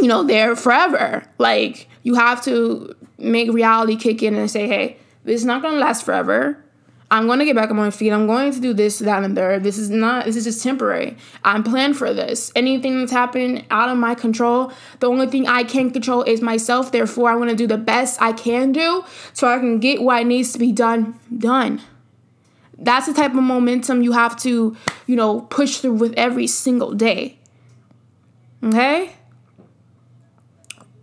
you 0.00 0.08
know, 0.08 0.22
there 0.22 0.56
forever. 0.56 1.24
Like 1.38 1.88
you 2.02 2.14
have 2.14 2.42
to 2.44 2.94
make 3.18 3.52
reality 3.52 3.96
kick 3.96 4.22
in 4.22 4.34
and 4.34 4.50
say, 4.50 4.66
hey, 4.66 4.96
this 5.24 5.40
is 5.40 5.44
not 5.44 5.62
gonna 5.62 5.78
last 5.78 6.04
forever. 6.04 6.64
I'm 7.12 7.26
gonna 7.26 7.44
get 7.44 7.56
back 7.56 7.70
on 7.70 7.76
my 7.76 7.90
feet. 7.90 8.12
I'm 8.12 8.26
going 8.26 8.52
to 8.52 8.60
do 8.60 8.72
this, 8.72 9.00
that, 9.00 9.24
and 9.24 9.34
third. 9.34 9.64
This 9.64 9.78
is 9.78 9.90
not, 9.90 10.26
this 10.26 10.36
is 10.36 10.44
just 10.44 10.62
temporary. 10.62 11.16
I'm 11.44 11.64
planned 11.64 11.96
for 11.96 12.14
this. 12.14 12.52
Anything 12.54 13.00
that's 13.00 13.10
happening 13.10 13.66
out 13.70 13.88
of 13.88 13.98
my 13.98 14.14
control, 14.14 14.72
the 15.00 15.08
only 15.08 15.26
thing 15.26 15.48
I 15.48 15.64
can 15.64 15.90
control 15.90 16.22
is 16.22 16.40
myself. 16.40 16.92
Therefore, 16.92 17.30
I 17.30 17.34
wanna 17.34 17.56
do 17.56 17.66
the 17.66 17.78
best 17.78 18.22
I 18.22 18.32
can 18.32 18.70
do 18.70 19.04
so 19.32 19.48
I 19.48 19.58
can 19.58 19.80
get 19.80 20.02
what 20.02 20.24
needs 20.24 20.52
to 20.52 20.58
be 20.58 20.70
done, 20.70 21.18
done. 21.36 21.82
That's 22.78 23.06
the 23.06 23.12
type 23.12 23.32
of 23.32 23.42
momentum 23.42 24.02
you 24.02 24.12
have 24.12 24.36
to, 24.42 24.76
you 25.06 25.16
know, 25.16 25.40
push 25.42 25.78
through 25.78 25.94
with 25.94 26.14
every 26.16 26.46
single 26.46 26.94
day. 26.94 27.38
Okay? 28.62 29.12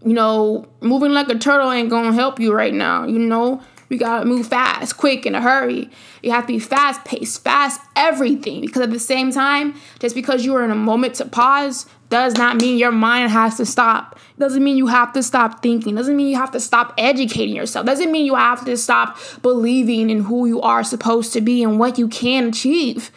You 0.03 0.13
know, 0.13 0.67
moving 0.81 1.11
like 1.11 1.29
a 1.29 1.37
turtle 1.37 1.71
ain't 1.71 1.89
gonna 1.89 2.13
help 2.13 2.39
you 2.39 2.53
right 2.53 2.73
now. 2.73 3.05
You 3.05 3.19
know, 3.19 3.61
you 3.89 3.97
gotta 3.97 4.25
move 4.25 4.47
fast, 4.47 4.97
quick, 4.97 5.25
in 5.25 5.35
a 5.35 5.41
hurry. 5.41 5.89
You 6.21 6.31
have 6.31 6.45
to 6.45 6.53
be 6.53 6.59
fast 6.59 7.05
paced, 7.05 7.43
fast 7.43 7.79
everything. 7.95 8.61
Because 8.61 8.81
at 8.81 8.91
the 8.91 8.99
same 8.99 9.31
time, 9.31 9.75
just 9.99 10.13
because 10.15 10.45
you 10.45 10.55
are 10.55 10.63
in 10.63 10.71
a 10.71 10.75
moment 10.75 11.15
to 11.15 11.25
pause 11.25 11.85
does 12.09 12.35
not 12.35 12.57
mean 12.57 12.77
your 12.77 12.91
mind 12.91 13.31
has 13.31 13.57
to 13.57 13.65
stop. 13.65 14.19
Doesn't 14.39 14.63
mean 14.63 14.77
you 14.77 14.87
have 14.87 15.13
to 15.13 15.23
stop 15.23 15.61
thinking. 15.61 15.95
Doesn't 15.95 16.15
mean 16.15 16.27
you 16.27 16.37
have 16.37 16.51
to 16.51 16.59
stop 16.59 16.93
educating 16.97 17.55
yourself. 17.55 17.85
Doesn't 17.85 18.11
mean 18.11 18.25
you 18.25 18.35
have 18.35 18.63
to 18.65 18.77
stop 18.77 19.17
believing 19.41 20.09
in 20.09 20.21
who 20.23 20.45
you 20.47 20.61
are 20.61 20.83
supposed 20.83 21.33
to 21.33 21.41
be 21.41 21.63
and 21.63 21.79
what 21.79 21.97
you 21.97 22.07
can 22.07 22.45
achieve. 22.45 23.11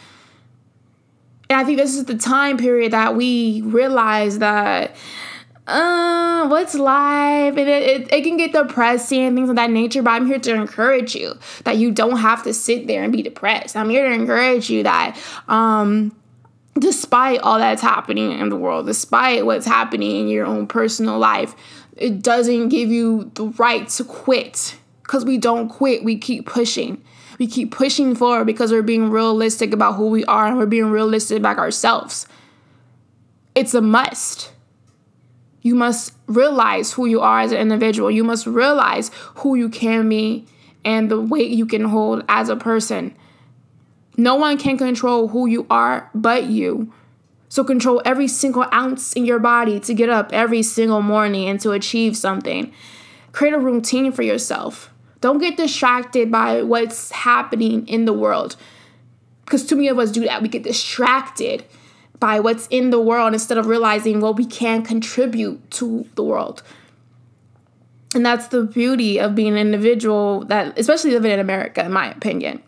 And 1.49 1.59
I 1.59 1.65
think 1.65 1.79
this 1.79 1.97
is 1.97 2.05
the 2.05 2.17
time 2.17 2.57
period 2.57 2.93
that 2.93 3.17
we 3.17 3.61
realize 3.63 4.39
that 4.39 4.95
uh, 5.71 6.49
what's 6.49 6.75
life? 6.75 7.57
And 7.57 7.69
it, 7.69 7.83
it, 7.83 8.13
it 8.13 8.23
can 8.23 8.37
get 8.37 8.53
depressing 8.53 9.21
and 9.21 9.37
things 9.37 9.49
of 9.49 9.57
that 9.57 9.71
nature, 9.71 10.03
but 10.03 10.11
I'm 10.11 10.27
here 10.27 10.39
to 10.39 10.55
encourage 10.55 11.15
you 11.15 11.39
that 11.65 11.77
you 11.77 11.91
don't 11.91 12.19
have 12.19 12.43
to 12.45 12.53
sit 12.53 12.87
there 12.87 13.03
and 13.03 13.13
be 13.13 13.23
depressed. 13.23 13.77
I'm 13.77 13.91
here 13.91 14.09
to 14.09 14.15
encourage 14.15 14.69
you 14.69 14.83
that, 14.83 15.19
um, 15.49 16.15
despite 16.79 17.41
all 17.41 17.59
that's 17.59 17.83
happening 17.83 18.39
in 18.39 18.49
the 18.49 18.57
world, 18.57 18.87
despite 18.87 19.47
what's 19.47 19.67
happening 19.67 20.21
in 20.21 20.29
your 20.29 20.47
own 20.47 20.67
personal 20.67 21.19
life, 21.19 21.55
it 21.97 22.23
doesn't 22.23 22.69
give 22.69 22.91
you 22.91 23.31
the 23.35 23.47
right 23.59 23.89
to 23.89 24.05
quit. 24.05 24.77
Because 25.03 25.25
we 25.25 25.39
don't 25.39 25.69
quit, 25.69 26.05
we 26.05 26.17
keep 26.17 26.47
pushing. 26.47 27.03
We 27.39 27.47
keep 27.47 27.73
pushing 27.73 28.15
forward 28.15 28.45
because 28.45 28.71
we're 28.71 28.83
being 28.83 29.11
realistic 29.11 29.73
about 29.73 29.95
who 29.95 30.09
we 30.09 30.25
are 30.27 30.47
and 30.47 30.57
we're 30.57 30.67
being 30.67 30.91
realistic 30.91 31.39
about 31.39 31.59
ourselves. 31.59 32.27
It's 33.55 33.75
a 33.75 33.81
must. 33.81 34.53
You 35.63 35.75
must 35.75 36.15
realize 36.27 36.93
who 36.93 37.07
you 37.07 37.21
are 37.21 37.41
as 37.41 37.53
an 37.53 37.59
individual. 37.59 38.11
You 38.11 38.25
must 38.25 38.47
realize 38.47 39.11
who 39.37 39.55
you 39.55 39.69
can 39.69 40.09
be 40.09 40.47
and 40.85 41.11
the 41.11 41.21
weight 41.21 41.51
you 41.51 41.67
can 41.67 41.85
hold 41.85 42.25
as 42.29 42.49
a 42.49 42.57
person. 42.57 43.15
No 44.17 44.37
one 44.37 44.59
can 44.59 44.79
control 44.79 45.29
who 45.29 45.47
you 45.47 45.67
are 45.71 46.11
but 46.15 46.45
you. 46.45 46.93
So 47.49 47.65
control 47.65 48.01
every 48.05 48.29
single 48.29 48.67
ounce 48.73 49.13
in 49.13 49.25
your 49.25 49.39
body 49.39 49.81
to 49.81 49.95
get 49.95 50.09
up 50.09 50.31
every 50.33 50.63
single 50.63 51.03
morning 51.03 51.49
and 51.49 51.61
to 51.61 51.73
achieve 51.73 52.17
something. 52.17 52.73
Create 53.33 53.55
a 53.55 53.59
routine 53.59 54.13
for 54.13 54.23
yourself. 54.23 54.91
Don't 55.21 55.39
get 55.39 55.57
distracted 55.57 56.31
by 56.31 56.63
what's 56.63 57.11
happening 57.11 57.87
in 57.87 58.05
the 58.05 58.13
world. 58.13 58.57
Because 59.45 59.67
too 59.67 59.77
many 59.77 59.89
of 59.89 59.99
us 59.99 60.11
do 60.11 60.25
that. 60.25 60.43
We 60.43 60.49
get 60.49 60.63
distracted 60.63 61.65
by 62.21 62.39
what's 62.39 62.67
in 62.69 62.91
the 62.91 63.01
world 63.01 63.33
instead 63.33 63.59
of 63.59 63.67
realizing 63.67 64.21
what 64.21 64.37
we 64.37 64.45
can 64.45 64.83
contribute 64.83 65.71
to 65.73 66.07
the 66.15 66.23
world. 66.23 66.63
And 68.15 68.27
that's 68.27 68.49
the 68.49 68.65
beauty 68.65 69.19
of 69.19 69.35
being 69.35 69.53
an 69.53 69.59
individual 69.59 70.45
that, 70.47 70.79
especially 70.79 71.13
living 71.13 71.33
in 71.33 71.39
America, 71.39 71.85
in 71.85 71.93
my 71.93 72.11
opinion. 72.11 72.63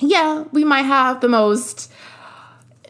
Yeah, 0.00 0.44
we 0.52 0.64
might 0.64 0.82
have 0.82 1.20
the 1.20 1.28
most 1.28 1.90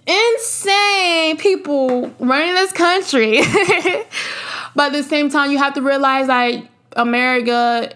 insane 0.06 1.37
people 1.37 2.11
running 2.18 2.54
this 2.54 2.72
country. 2.72 3.40
but 4.74 4.87
at 4.87 4.92
the 4.92 5.02
same 5.02 5.28
time, 5.30 5.50
you 5.50 5.59
have 5.59 5.74
to 5.74 5.83
realize 5.83 6.26
that 6.28 6.66
America 6.92 7.92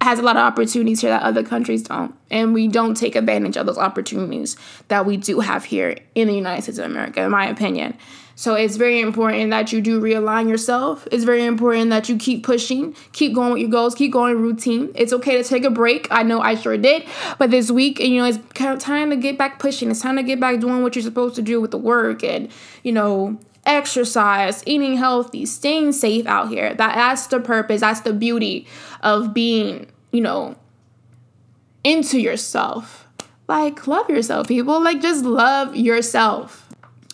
has 0.00 0.18
a 0.18 0.22
lot 0.22 0.36
of 0.36 0.42
opportunities 0.42 1.00
here 1.00 1.10
that 1.10 1.22
other 1.22 1.42
countries 1.42 1.82
don't. 1.82 2.14
And 2.34 2.52
we 2.52 2.66
don't 2.66 2.96
take 2.96 3.14
advantage 3.14 3.56
of 3.56 3.64
those 3.64 3.78
opportunities 3.78 4.56
that 4.88 5.06
we 5.06 5.16
do 5.16 5.38
have 5.38 5.64
here 5.64 5.96
in 6.16 6.26
the 6.26 6.34
United 6.34 6.62
States 6.62 6.78
of 6.78 6.84
America, 6.86 7.22
in 7.22 7.30
my 7.30 7.46
opinion. 7.46 7.96
So 8.34 8.54
it's 8.54 8.74
very 8.74 9.00
important 9.00 9.50
that 9.50 9.72
you 9.72 9.80
do 9.80 10.00
realign 10.00 10.48
yourself. 10.48 11.06
It's 11.12 11.22
very 11.22 11.44
important 11.44 11.90
that 11.90 12.08
you 12.08 12.16
keep 12.16 12.42
pushing, 12.42 12.96
keep 13.12 13.34
going 13.34 13.52
with 13.52 13.60
your 13.60 13.70
goals, 13.70 13.94
keep 13.94 14.12
going 14.12 14.36
routine. 14.36 14.90
It's 14.96 15.12
okay 15.12 15.40
to 15.40 15.48
take 15.48 15.62
a 15.62 15.70
break. 15.70 16.08
I 16.10 16.24
know 16.24 16.40
I 16.40 16.56
sure 16.56 16.76
did. 16.76 17.04
But 17.38 17.52
this 17.52 17.70
week, 17.70 18.00
you 18.00 18.18
know, 18.18 18.24
it's 18.24 18.38
kind 18.54 18.72
of 18.72 18.80
time 18.80 19.10
to 19.10 19.16
get 19.16 19.38
back 19.38 19.60
pushing. 19.60 19.88
It's 19.88 20.00
time 20.00 20.16
to 20.16 20.24
get 20.24 20.40
back 20.40 20.58
doing 20.58 20.82
what 20.82 20.96
you're 20.96 21.04
supposed 21.04 21.36
to 21.36 21.42
do 21.42 21.60
with 21.60 21.70
the 21.70 21.78
work 21.78 22.24
and, 22.24 22.50
you 22.82 22.90
know, 22.90 23.38
exercise, 23.64 24.64
eating 24.66 24.96
healthy, 24.96 25.46
staying 25.46 25.92
safe 25.92 26.26
out 26.26 26.48
here. 26.48 26.74
That 26.74 26.96
that's 26.96 27.28
the 27.28 27.38
purpose. 27.38 27.82
That's 27.82 28.00
the 28.00 28.12
beauty 28.12 28.66
of 29.02 29.32
being, 29.32 29.86
you 30.10 30.20
know, 30.20 30.56
into 31.84 32.18
yourself. 32.18 33.06
Like 33.46 33.86
love 33.86 34.08
yourself, 34.08 34.48
people. 34.48 34.82
Like 34.82 35.00
just 35.00 35.24
love 35.24 35.76
yourself. 35.76 36.68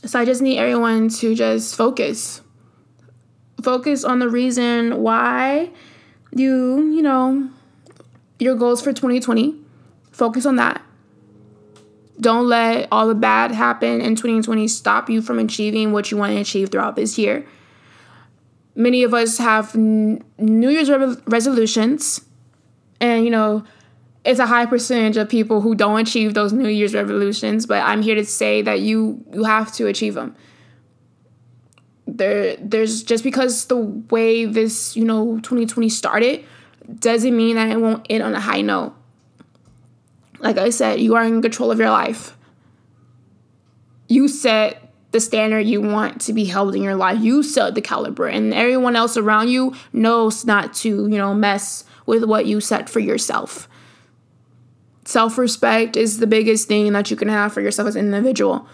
So 0.05 0.19
I 0.19 0.25
just 0.25 0.41
need 0.41 0.59
everyone 0.59 1.09
to 1.11 1.35
just 1.35 1.77
focus. 1.77 2.41
Focus 3.63 4.05
on 4.05 4.21
the 4.21 4.29
reason 4.31 5.03
why 5.03 5.71
you, 6.33 6.91
you 6.91 7.03
know, 7.03 7.51
your 8.39 8.55
goals 8.55 8.81
for 8.81 8.93
2020. 8.93 9.57
Focus 10.13 10.47
on 10.47 10.57
that. 10.57 10.83
Don't 12.21 12.49
let 12.49 12.89
all 12.93 13.09
the 13.09 13.15
bad 13.15 13.51
happen 13.51 14.01
in 14.01 14.15
2020 14.15 14.69
stop 14.69 15.09
you 15.09 15.23
from 15.23 15.39
achieving 15.39 15.93
what 15.93 16.11
you 16.11 16.17
want 16.17 16.33
to 16.35 16.41
achieve 16.41 16.71
throughout 16.71 16.97
this 16.97 17.19
year. 17.19 17.47
Many 18.75 19.03
of 19.03 19.15
us 19.15 19.39
have 19.39 19.75
New 19.75 20.69
Year's 20.69 20.91
re- 20.91 21.17
resolutions, 21.27 22.21
and 23.01 23.25
you 23.25 23.31
know, 23.31 23.65
it's 24.25 24.39
a 24.39 24.47
high 24.47 24.67
percentage 24.67 25.17
of 25.17 25.29
people 25.29 25.61
who 25.61 25.75
don't 25.75 26.01
achieve 26.01 26.35
those 26.35 26.53
New 26.53 26.69
Year's 26.69 26.95
resolutions, 26.95 27.67
but 27.67 27.83
I'm 27.83 28.03
here 28.03 28.15
to 28.15 28.25
say 28.25 28.63
that 28.63 28.81
you 28.81 29.25
you 29.33 29.45
have 29.45 29.73
to 29.75 29.87
achieve 29.87 30.15
them. 30.15 30.37
There 32.07 32.57
there's 32.57 33.03
just 33.03 33.25
because 33.25 33.65
the 33.67 33.77
way 33.77 34.45
this, 34.45 34.97
you 34.97 35.05
know, 35.05 35.37
2020 35.39 35.89
started 35.89 36.45
doesn't 36.99 37.37
mean 37.37 37.57
that 37.57 37.71
it 37.71 37.81
won't 37.81 38.07
end 38.11 38.23
on 38.23 38.35
a 38.35 38.41
high 38.41 38.61
note. 38.61 38.95
Like 40.41 40.59
I 40.59 40.71
said, 40.71 41.01
you 41.01 41.15
are 41.17 41.25
in 41.25 41.41
control 41.41 41.71
of 41.71 41.79
your 41.79 41.91
life. 41.91 42.37
You 44.09 44.27
set 44.27 44.91
the 45.13 45.21
standard 45.21 45.67
you 45.67 45.81
want 45.81 46.21
to 46.23 46.33
be 46.33 46.45
held 46.45 46.75
in 46.75 46.83
your 46.83 46.95
life. 46.95 47.21
You 47.21 47.43
set 47.43 47.75
the 47.75 47.81
caliber, 47.81 48.27
and 48.27 48.53
everyone 48.53 48.97
else 48.97 49.17
around 49.17 49.49
you 49.49 49.75
knows 49.93 50.45
not 50.45 50.75
to, 50.75 50.89
you 50.89 51.19
know, 51.19 51.35
mess 51.35 51.85
with 52.07 52.25
what 52.25 52.47
you 52.47 52.61
set 52.61 52.89
for 52.89 53.01
yourself. 53.01 53.69
Self 55.11 55.39
respect 55.39 55.97
is 55.97 56.21
the 56.21 56.27
biggest 56.29 56.69
thing 56.69 56.93
that 56.93 57.11
you 57.11 57.17
can 57.17 57.27
have 57.27 57.53
for 57.53 57.61
yourself 57.61 57.89
as 57.89 57.97
an 57.97 58.15
individual. 58.15 58.69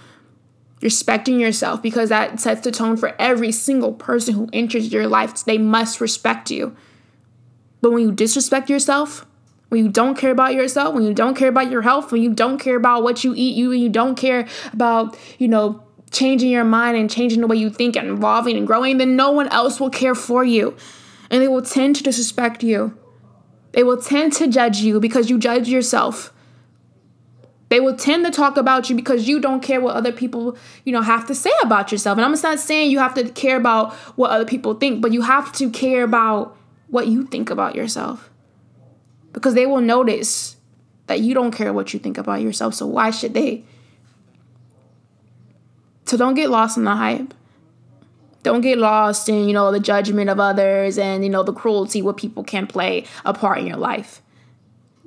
Respecting 0.82 1.40
yourself 1.40 1.80
because 1.80 2.10
that 2.10 2.38
sets 2.40 2.60
the 2.60 2.70
tone 2.70 2.98
for 2.98 3.16
every 3.18 3.50
single 3.50 3.94
person 3.94 4.34
who 4.34 4.50
enters 4.52 4.92
your 4.92 5.06
life. 5.06 5.46
They 5.46 5.56
must 5.56 5.98
respect 5.98 6.50
you. 6.50 6.76
But 7.80 7.92
when 7.92 8.02
you 8.02 8.12
disrespect 8.12 8.68
yourself, 8.68 9.24
when 9.70 9.82
you 9.82 9.90
don't 9.90 10.14
care 10.14 10.30
about 10.30 10.52
yourself, 10.52 10.94
when 10.94 11.04
you 11.04 11.14
don't 11.14 11.38
care 11.38 11.48
about 11.48 11.70
your 11.70 11.80
health, 11.80 12.12
when 12.12 12.20
you 12.20 12.34
don't 12.34 12.58
care 12.58 12.76
about 12.76 13.02
what 13.02 13.24
you 13.24 13.32
eat, 13.34 13.56
you 13.56 13.72
and 13.72 13.80
you 13.80 13.88
don't 13.88 14.14
care 14.14 14.46
about, 14.74 15.16
you 15.38 15.48
know, 15.48 15.82
changing 16.10 16.50
your 16.50 16.64
mind 16.64 16.98
and 16.98 17.10
changing 17.10 17.40
the 17.40 17.46
way 17.46 17.56
you 17.56 17.70
think 17.70 17.96
and 17.96 18.10
evolving 18.10 18.58
and 18.58 18.66
growing, 18.66 18.98
then 18.98 19.16
no 19.16 19.30
one 19.30 19.48
else 19.48 19.80
will 19.80 19.88
care 19.88 20.14
for 20.14 20.44
you. 20.44 20.76
And 21.30 21.40
they 21.40 21.48
will 21.48 21.62
tend 21.62 21.96
to 21.96 22.02
disrespect 22.02 22.62
you. 22.62 22.94
They 23.76 23.82
will 23.82 24.00
tend 24.00 24.32
to 24.32 24.48
judge 24.48 24.78
you 24.78 24.98
because 25.00 25.28
you 25.28 25.38
judge 25.38 25.68
yourself. 25.68 26.32
They 27.68 27.78
will 27.78 27.94
tend 27.94 28.24
to 28.24 28.30
talk 28.30 28.56
about 28.56 28.88
you 28.88 28.96
because 28.96 29.28
you 29.28 29.38
don't 29.38 29.60
care 29.62 29.82
what 29.82 29.94
other 29.94 30.12
people, 30.12 30.56
you 30.84 30.94
know, 30.94 31.02
have 31.02 31.26
to 31.26 31.34
say 31.34 31.50
about 31.62 31.92
yourself. 31.92 32.16
And 32.16 32.24
I'm 32.24 32.40
not 32.40 32.58
saying 32.58 32.90
you 32.90 33.00
have 33.00 33.12
to 33.14 33.28
care 33.28 33.58
about 33.58 33.92
what 34.16 34.30
other 34.30 34.46
people 34.46 34.72
think, 34.72 35.02
but 35.02 35.12
you 35.12 35.20
have 35.20 35.52
to 35.56 35.68
care 35.68 36.04
about 36.04 36.56
what 36.88 37.08
you 37.08 37.26
think 37.26 37.50
about 37.50 37.74
yourself. 37.74 38.30
Because 39.34 39.52
they 39.52 39.66
will 39.66 39.82
notice 39.82 40.56
that 41.06 41.20
you 41.20 41.34
don't 41.34 41.50
care 41.50 41.74
what 41.74 41.92
you 41.92 42.00
think 42.00 42.16
about 42.16 42.40
yourself. 42.40 42.72
So 42.72 42.86
why 42.86 43.10
should 43.10 43.34
they? 43.34 43.62
So 46.06 46.16
don't 46.16 46.32
get 46.32 46.48
lost 46.48 46.78
in 46.78 46.84
the 46.84 46.96
hype. 46.96 47.34
Don't 48.46 48.60
get 48.60 48.78
lost 48.78 49.28
in, 49.28 49.48
you 49.48 49.52
know, 49.52 49.72
the 49.72 49.80
judgment 49.80 50.30
of 50.30 50.38
others 50.38 50.98
and, 50.98 51.24
you 51.24 51.30
know, 51.30 51.42
the 51.42 51.52
cruelty 51.52 52.00
what 52.00 52.16
people 52.16 52.44
can 52.44 52.68
play 52.68 53.04
a 53.24 53.34
part 53.34 53.58
in 53.58 53.66
your 53.66 53.76
life. 53.76 54.22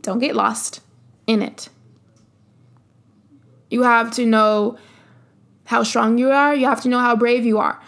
Don't 0.02 0.19
get 0.19 0.36
lost 0.36 0.82
in 1.25 1.41
it. 1.41 1.69
You 3.69 3.84
have 3.84 4.12
to 4.15 4.25
know 4.25 4.78
how 5.67 5.84
strong 5.84 6.17
you 6.17 6.32
are. 6.32 6.54
You 6.54 6.65
have 6.65 6.82
to 6.82 6.89
know 6.89 6.99
how 6.99 7.15
brave 7.15 7.45
you 7.45 7.60
are. 7.60 7.82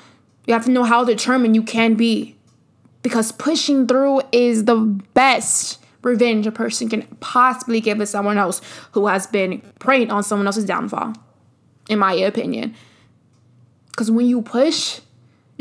You 0.47 0.53
have 0.53 0.63
to 0.63 0.71
know 0.71 0.85
how 0.85 1.03
determined 1.03 1.53
you 1.53 1.63
can 1.63 1.95
be. 1.95 2.37
Because 3.01 3.33
pushing 3.33 3.87
through 3.87 4.21
is 4.31 4.63
the 4.63 4.77
best 4.77 5.83
revenge 6.01 6.47
a 6.47 6.51
person 6.53 6.87
can 6.87 7.01
possibly 7.19 7.81
give 7.81 7.97
to 7.97 8.05
someone 8.05 8.37
else 8.37 8.61
who 8.93 9.07
has 9.07 9.27
been 9.27 9.61
preying 9.79 10.11
on 10.11 10.23
someone 10.23 10.47
else's 10.47 10.63
downfall, 10.63 11.13
in 11.89 11.99
my 11.99 12.13
opinion. 12.13 12.73
Because 13.89 14.09
when 14.09 14.27
you 14.27 14.41
push, 14.41 15.01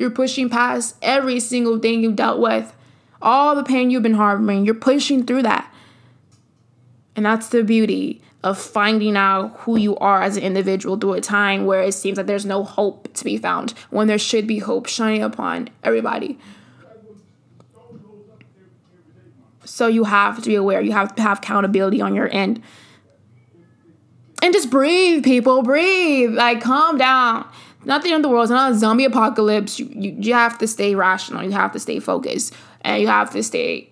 you're 0.01 0.11
pushing 0.11 0.49
past 0.49 0.97
every 1.03 1.39
single 1.39 1.79
thing 1.79 2.03
you've 2.03 2.17
dealt 2.17 2.41
with, 2.41 2.75
all 3.21 3.55
the 3.55 3.63
pain 3.63 3.91
you've 3.91 4.03
been 4.03 4.15
harboring. 4.15 4.65
You're 4.65 4.75
pushing 4.75 5.27
through 5.27 5.43
that. 5.43 5.71
And 7.15 7.27
that's 7.27 7.51
the 7.51 7.63
beauty 7.63 8.23
of 8.43 8.57
finding 8.57 9.15
out 9.15 9.55
who 9.59 9.77
you 9.77 9.95
are 9.99 10.23
as 10.23 10.39
an 10.39 10.43
individual 10.43 10.97
through 10.97 11.13
a 11.13 11.21
time 11.21 11.67
where 11.67 11.83
it 11.83 11.93
seems 11.93 12.17
like 12.17 12.27
there's 12.27 12.47
no 12.47 12.65
hope 12.65 13.13
to 13.13 13.25
be 13.25 13.37
found, 13.37 13.75
when 13.91 14.07
there 14.07 14.19
should 14.19 14.47
be 14.47 14.61
hope 14.61 14.87
shining 14.87 15.23
upon 15.23 15.69
everybody. 15.85 16.39
So 19.67 19.87
you 19.87 20.05
have 20.05 20.43
to 20.43 20.49
be 20.49 20.55
aware, 20.55 20.81
you 20.81 20.93
have 20.93 21.15
to 21.17 21.23
have 21.23 21.39
accountability 21.39 22.01
on 22.01 22.15
your 22.15 22.33
end. 22.33 22.63
And 24.43 24.55
just 24.55 24.71
breathe, 24.71 25.25
people, 25.25 25.63
breathe. 25.63 26.33
Like, 26.33 26.63
calm 26.63 26.97
down 26.97 27.47
nothing 27.85 28.13
of 28.13 28.23
the 28.23 28.29
world. 28.29 28.45
It's 28.45 28.51
not 28.51 28.73
a 28.73 28.75
zombie 28.75 29.05
apocalypse. 29.05 29.79
You, 29.79 29.87
you 29.87 30.17
you 30.19 30.35
have 30.35 30.59
to 30.59 30.67
stay 30.67 30.95
rational. 30.95 31.43
You 31.43 31.53
have 31.53 31.73
to 31.73 31.79
stay 31.79 32.01
focused, 32.01 32.55
and 32.83 33.01
you 33.01 33.09
have 33.09 33.31
to 33.31 33.43
stay 33.43 33.91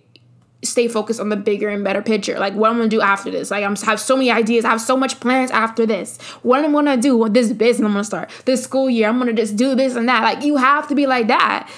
stay 0.64 0.88
focused 0.88 1.20
on 1.20 1.29
the 1.29 1.37
bigger 1.37 1.68
and 1.68 1.85
better 1.85 2.03
picture. 2.03 2.38
Like 2.38 2.55
what 2.55 2.70
I'm 2.70 2.79
gonna 2.79 2.88
do 2.88 3.01
after 3.01 3.31
this. 3.31 3.51
Like 3.51 3.64
I'm 3.64 3.77
have 3.77 4.01
so 4.01 4.16
many 4.16 4.31
ideas. 4.31 4.64
I 4.64 4.70
have 4.70 4.81
so 4.81 4.96
much 4.96 5.20
plans 5.20 5.51
after 5.51 5.87
this. 5.87 6.20
What 6.42 6.64
I'm 6.64 6.72
gonna 6.72 6.96
do 6.96 7.16
with 7.16 7.35
this 7.35 7.53
business 7.53 7.87
I'm 7.87 7.92
gonna 7.92 8.05
start 8.05 8.31
this 8.44 8.64
school 8.64 8.90
year. 8.90 9.09
I'm 9.09 9.18
gonna 9.18 9.33
just 9.33 9.57
do 9.57 9.74
this 9.74 9.94
and 9.94 10.09
that. 10.09 10.22
Like 10.22 10.44
you 10.44 10.57
have 10.57 10.88
to 10.88 10.94
be 10.94 11.07
like 11.07 11.29
that. 11.29 11.70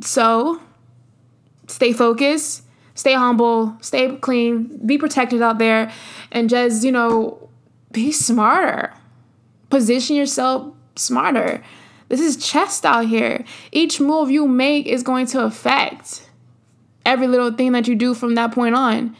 So 0.00 0.60
stay 1.66 1.92
focused, 1.92 2.64
stay 2.94 3.14
humble, 3.14 3.76
stay 3.80 4.16
clean, 4.16 4.80
be 4.86 4.98
protected 4.98 5.42
out 5.42 5.58
there, 5.58 5.90
and 6.30 6.50
just 6.50 6.84
you 6.84 6.92
know 6.92 7.48
be 7.90 8.12
smarter. 8.12 8.92
Position 9.70 10.16
yourself 10.16 10.74
smarter. 10.98 11.62
This 12.08 12.20
is 12.20 12.36
chess 12.36 12.84
out 12.84 13.06
here. 13.06 13.44
Each 13.70 14.00
move 14.00 14.30
you 14.30 14.48
make 14.48 14.86
is 14.86 15.02
going 15.02 15.26
to 15.26 15.44
affect 15.44 16.28
every 17.04 17.26
little 17.26 17.52
thing 17.52 17.72
that 17.72 17.86
you 17.86 17.94
do 17.94 18.14
from 18.14 18.34
that 18.34 18.52
point 18.52 18.74
on. 18.74 19.16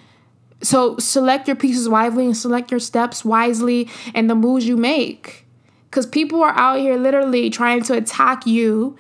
So 0.63 0.99
select 0.99 1.47
your 1.47 1.57
pieces 1.57 1.89
wisely 1.89 2.27
and 2.27 2.37
select 2.37 2.71
your 2.71 2.81
steps 2.81 3.25
wisely 3.25 3.89
and 4.15 4.29
the 4.29 4.35
moves 4.35 4.67
you 4.67 4.77
make. 4.77 5.47
Because 5.91 6.07
people 6.07 6.43
are 6.43 6.57
out 6.59 6.81
here 6.81 6.97
literally 6.97 7.49
trying 7.51 7.83
to 7.85 7.95
attack 7.95 8.47
you 8.47 8.99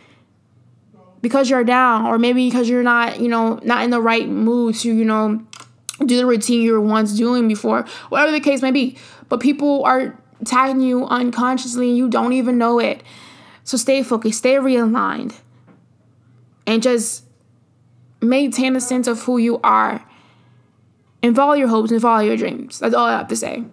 because 1.21 1.51
you're 1.51 1.65
down, 1.65 2.07
or 2.07 2.19
maybe 2.19 2.49
because 2.49 2.69
you're 2.69 2.85
not, 2.85 3.21
you 3.21 3.29
know, 3.29 3.59
not 3.65 3.83
in 3.83 3.91
the 3.91 4.01
right 4.01 4.29
mood 4.29 4.77
to, 4.77 4.95
you 4.95 5.05
know, 5.05 5.45
do 6.07 6.17
the 6.17 6.25
routine 6.25 6.63
you 6.63 6.73
were 6.73 6.81
once 6.81 7.13
doing 7.17 7.49
before, 7.49 7.85
whatever 8.09 8.31
the 8.31 8.41
case 8.41 8.63
may 8.63 8.71
be. 8.71 8.97
But 9.29 9.41
people 9.41 9.85
are 9.85 10.17
tagging 10.45 10.81
you 10.81 11.07
unconsciously 11.07 11.89
and 11.89 11.97
you 11.97 12.09
don't 12.09 12.33
even 12.33 12.59
know 12.59 12.79
it. 12.79 13.03
So 13.65 13.77
stay 13.77 14.03
focused, 14.03 14.39
stay 14.39 14.55
realigned, 14.55 15.35
and 16.67 16.83
just 16.83 17.25
maintain 18.21 18.77
a 18.77 18.81
sense 18.81 19.07
of 19.07 19.23
who 19.23 19.39
you 19.39 19.61
are 19.63 20.05
and 21.23 21.37
follow 21.37 21.55
your 21.55 21.69
hopes 21.69 21.91
and 21.91 22.01
follow 22.01 22.21
your 22.21 22.37
dreams. 22.37 22.79
That's 22.79 22.95
all 22.95 23.07
I 23.07 23.13
have 23.13 23.29
to 23.29 23.37
say. 23.37 23.65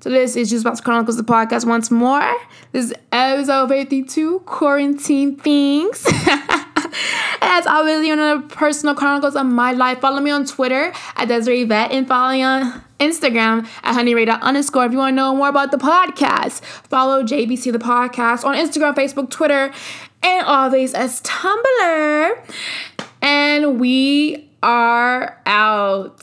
So 0.00 0.10
this 0.10 0.36
is 0.36 0.50
Juice 0.50 0.62
Box 0.62 0.80
Chronicles, 0.80 1.16
the 1.16 1.22
podcast 1.22 1.66
once 1.66 1.90
more. 1.90 2.30
This 2.72 2.86
is 2.86 2.94
episode 3.10 3.68
52, 3.68 4.40
Quarantine 4.40 5.36
Things. 5.36 6.06
As 7.40 7.66
always, 7.66 8.06
you 8.06 8.16
know, 8.16 8.40
the 8.40 8.48
personal 8.48 8.94
chronicles 8.94 9.36
of 9.36 9.46
my 9.46 9.72
life. 9.72 10.00
Follow 10.00 10.20
me 10.20 10.30
on 10.30 10.44
Twitter 10.44 10.92
at 11.16 11.28
Desiree 11.28 11.64
Vet 11.64 11.90
and 11.90 12.06
follow 12.06 12.32
me 12.32 12.42
on 12.42 12.82
Instagram 13.00 13.66
at 13.82 13.96
honeyradar 13.96 14.40
underscore 14.40 14.86
if 14.86 14.92
you 14.92 14.98
want 14.98 15.12
to 15.12 15.16
know 15.16 15.34
more 15.34 15.48
about 15.48 15.70
the 15.70 15.78
podcast. 15.78 16.62
Follow 16.62 17.22
JBC 17.22 17.72
the 17.72 17.78
podcast 17.78 18.44
on 18.44 18.54
Instagram, 18.56 18.94
Facebook, 18.94 19.30
Twitter, 19.30 19.72
and 20.22 20.46
always 20.46 20.94
as 20.94 21.20
Tumblr. 21.22 22.52
And 23.22 23.80
we 23.80 24.50
are 24.62 25.40
out. 25.46 26.22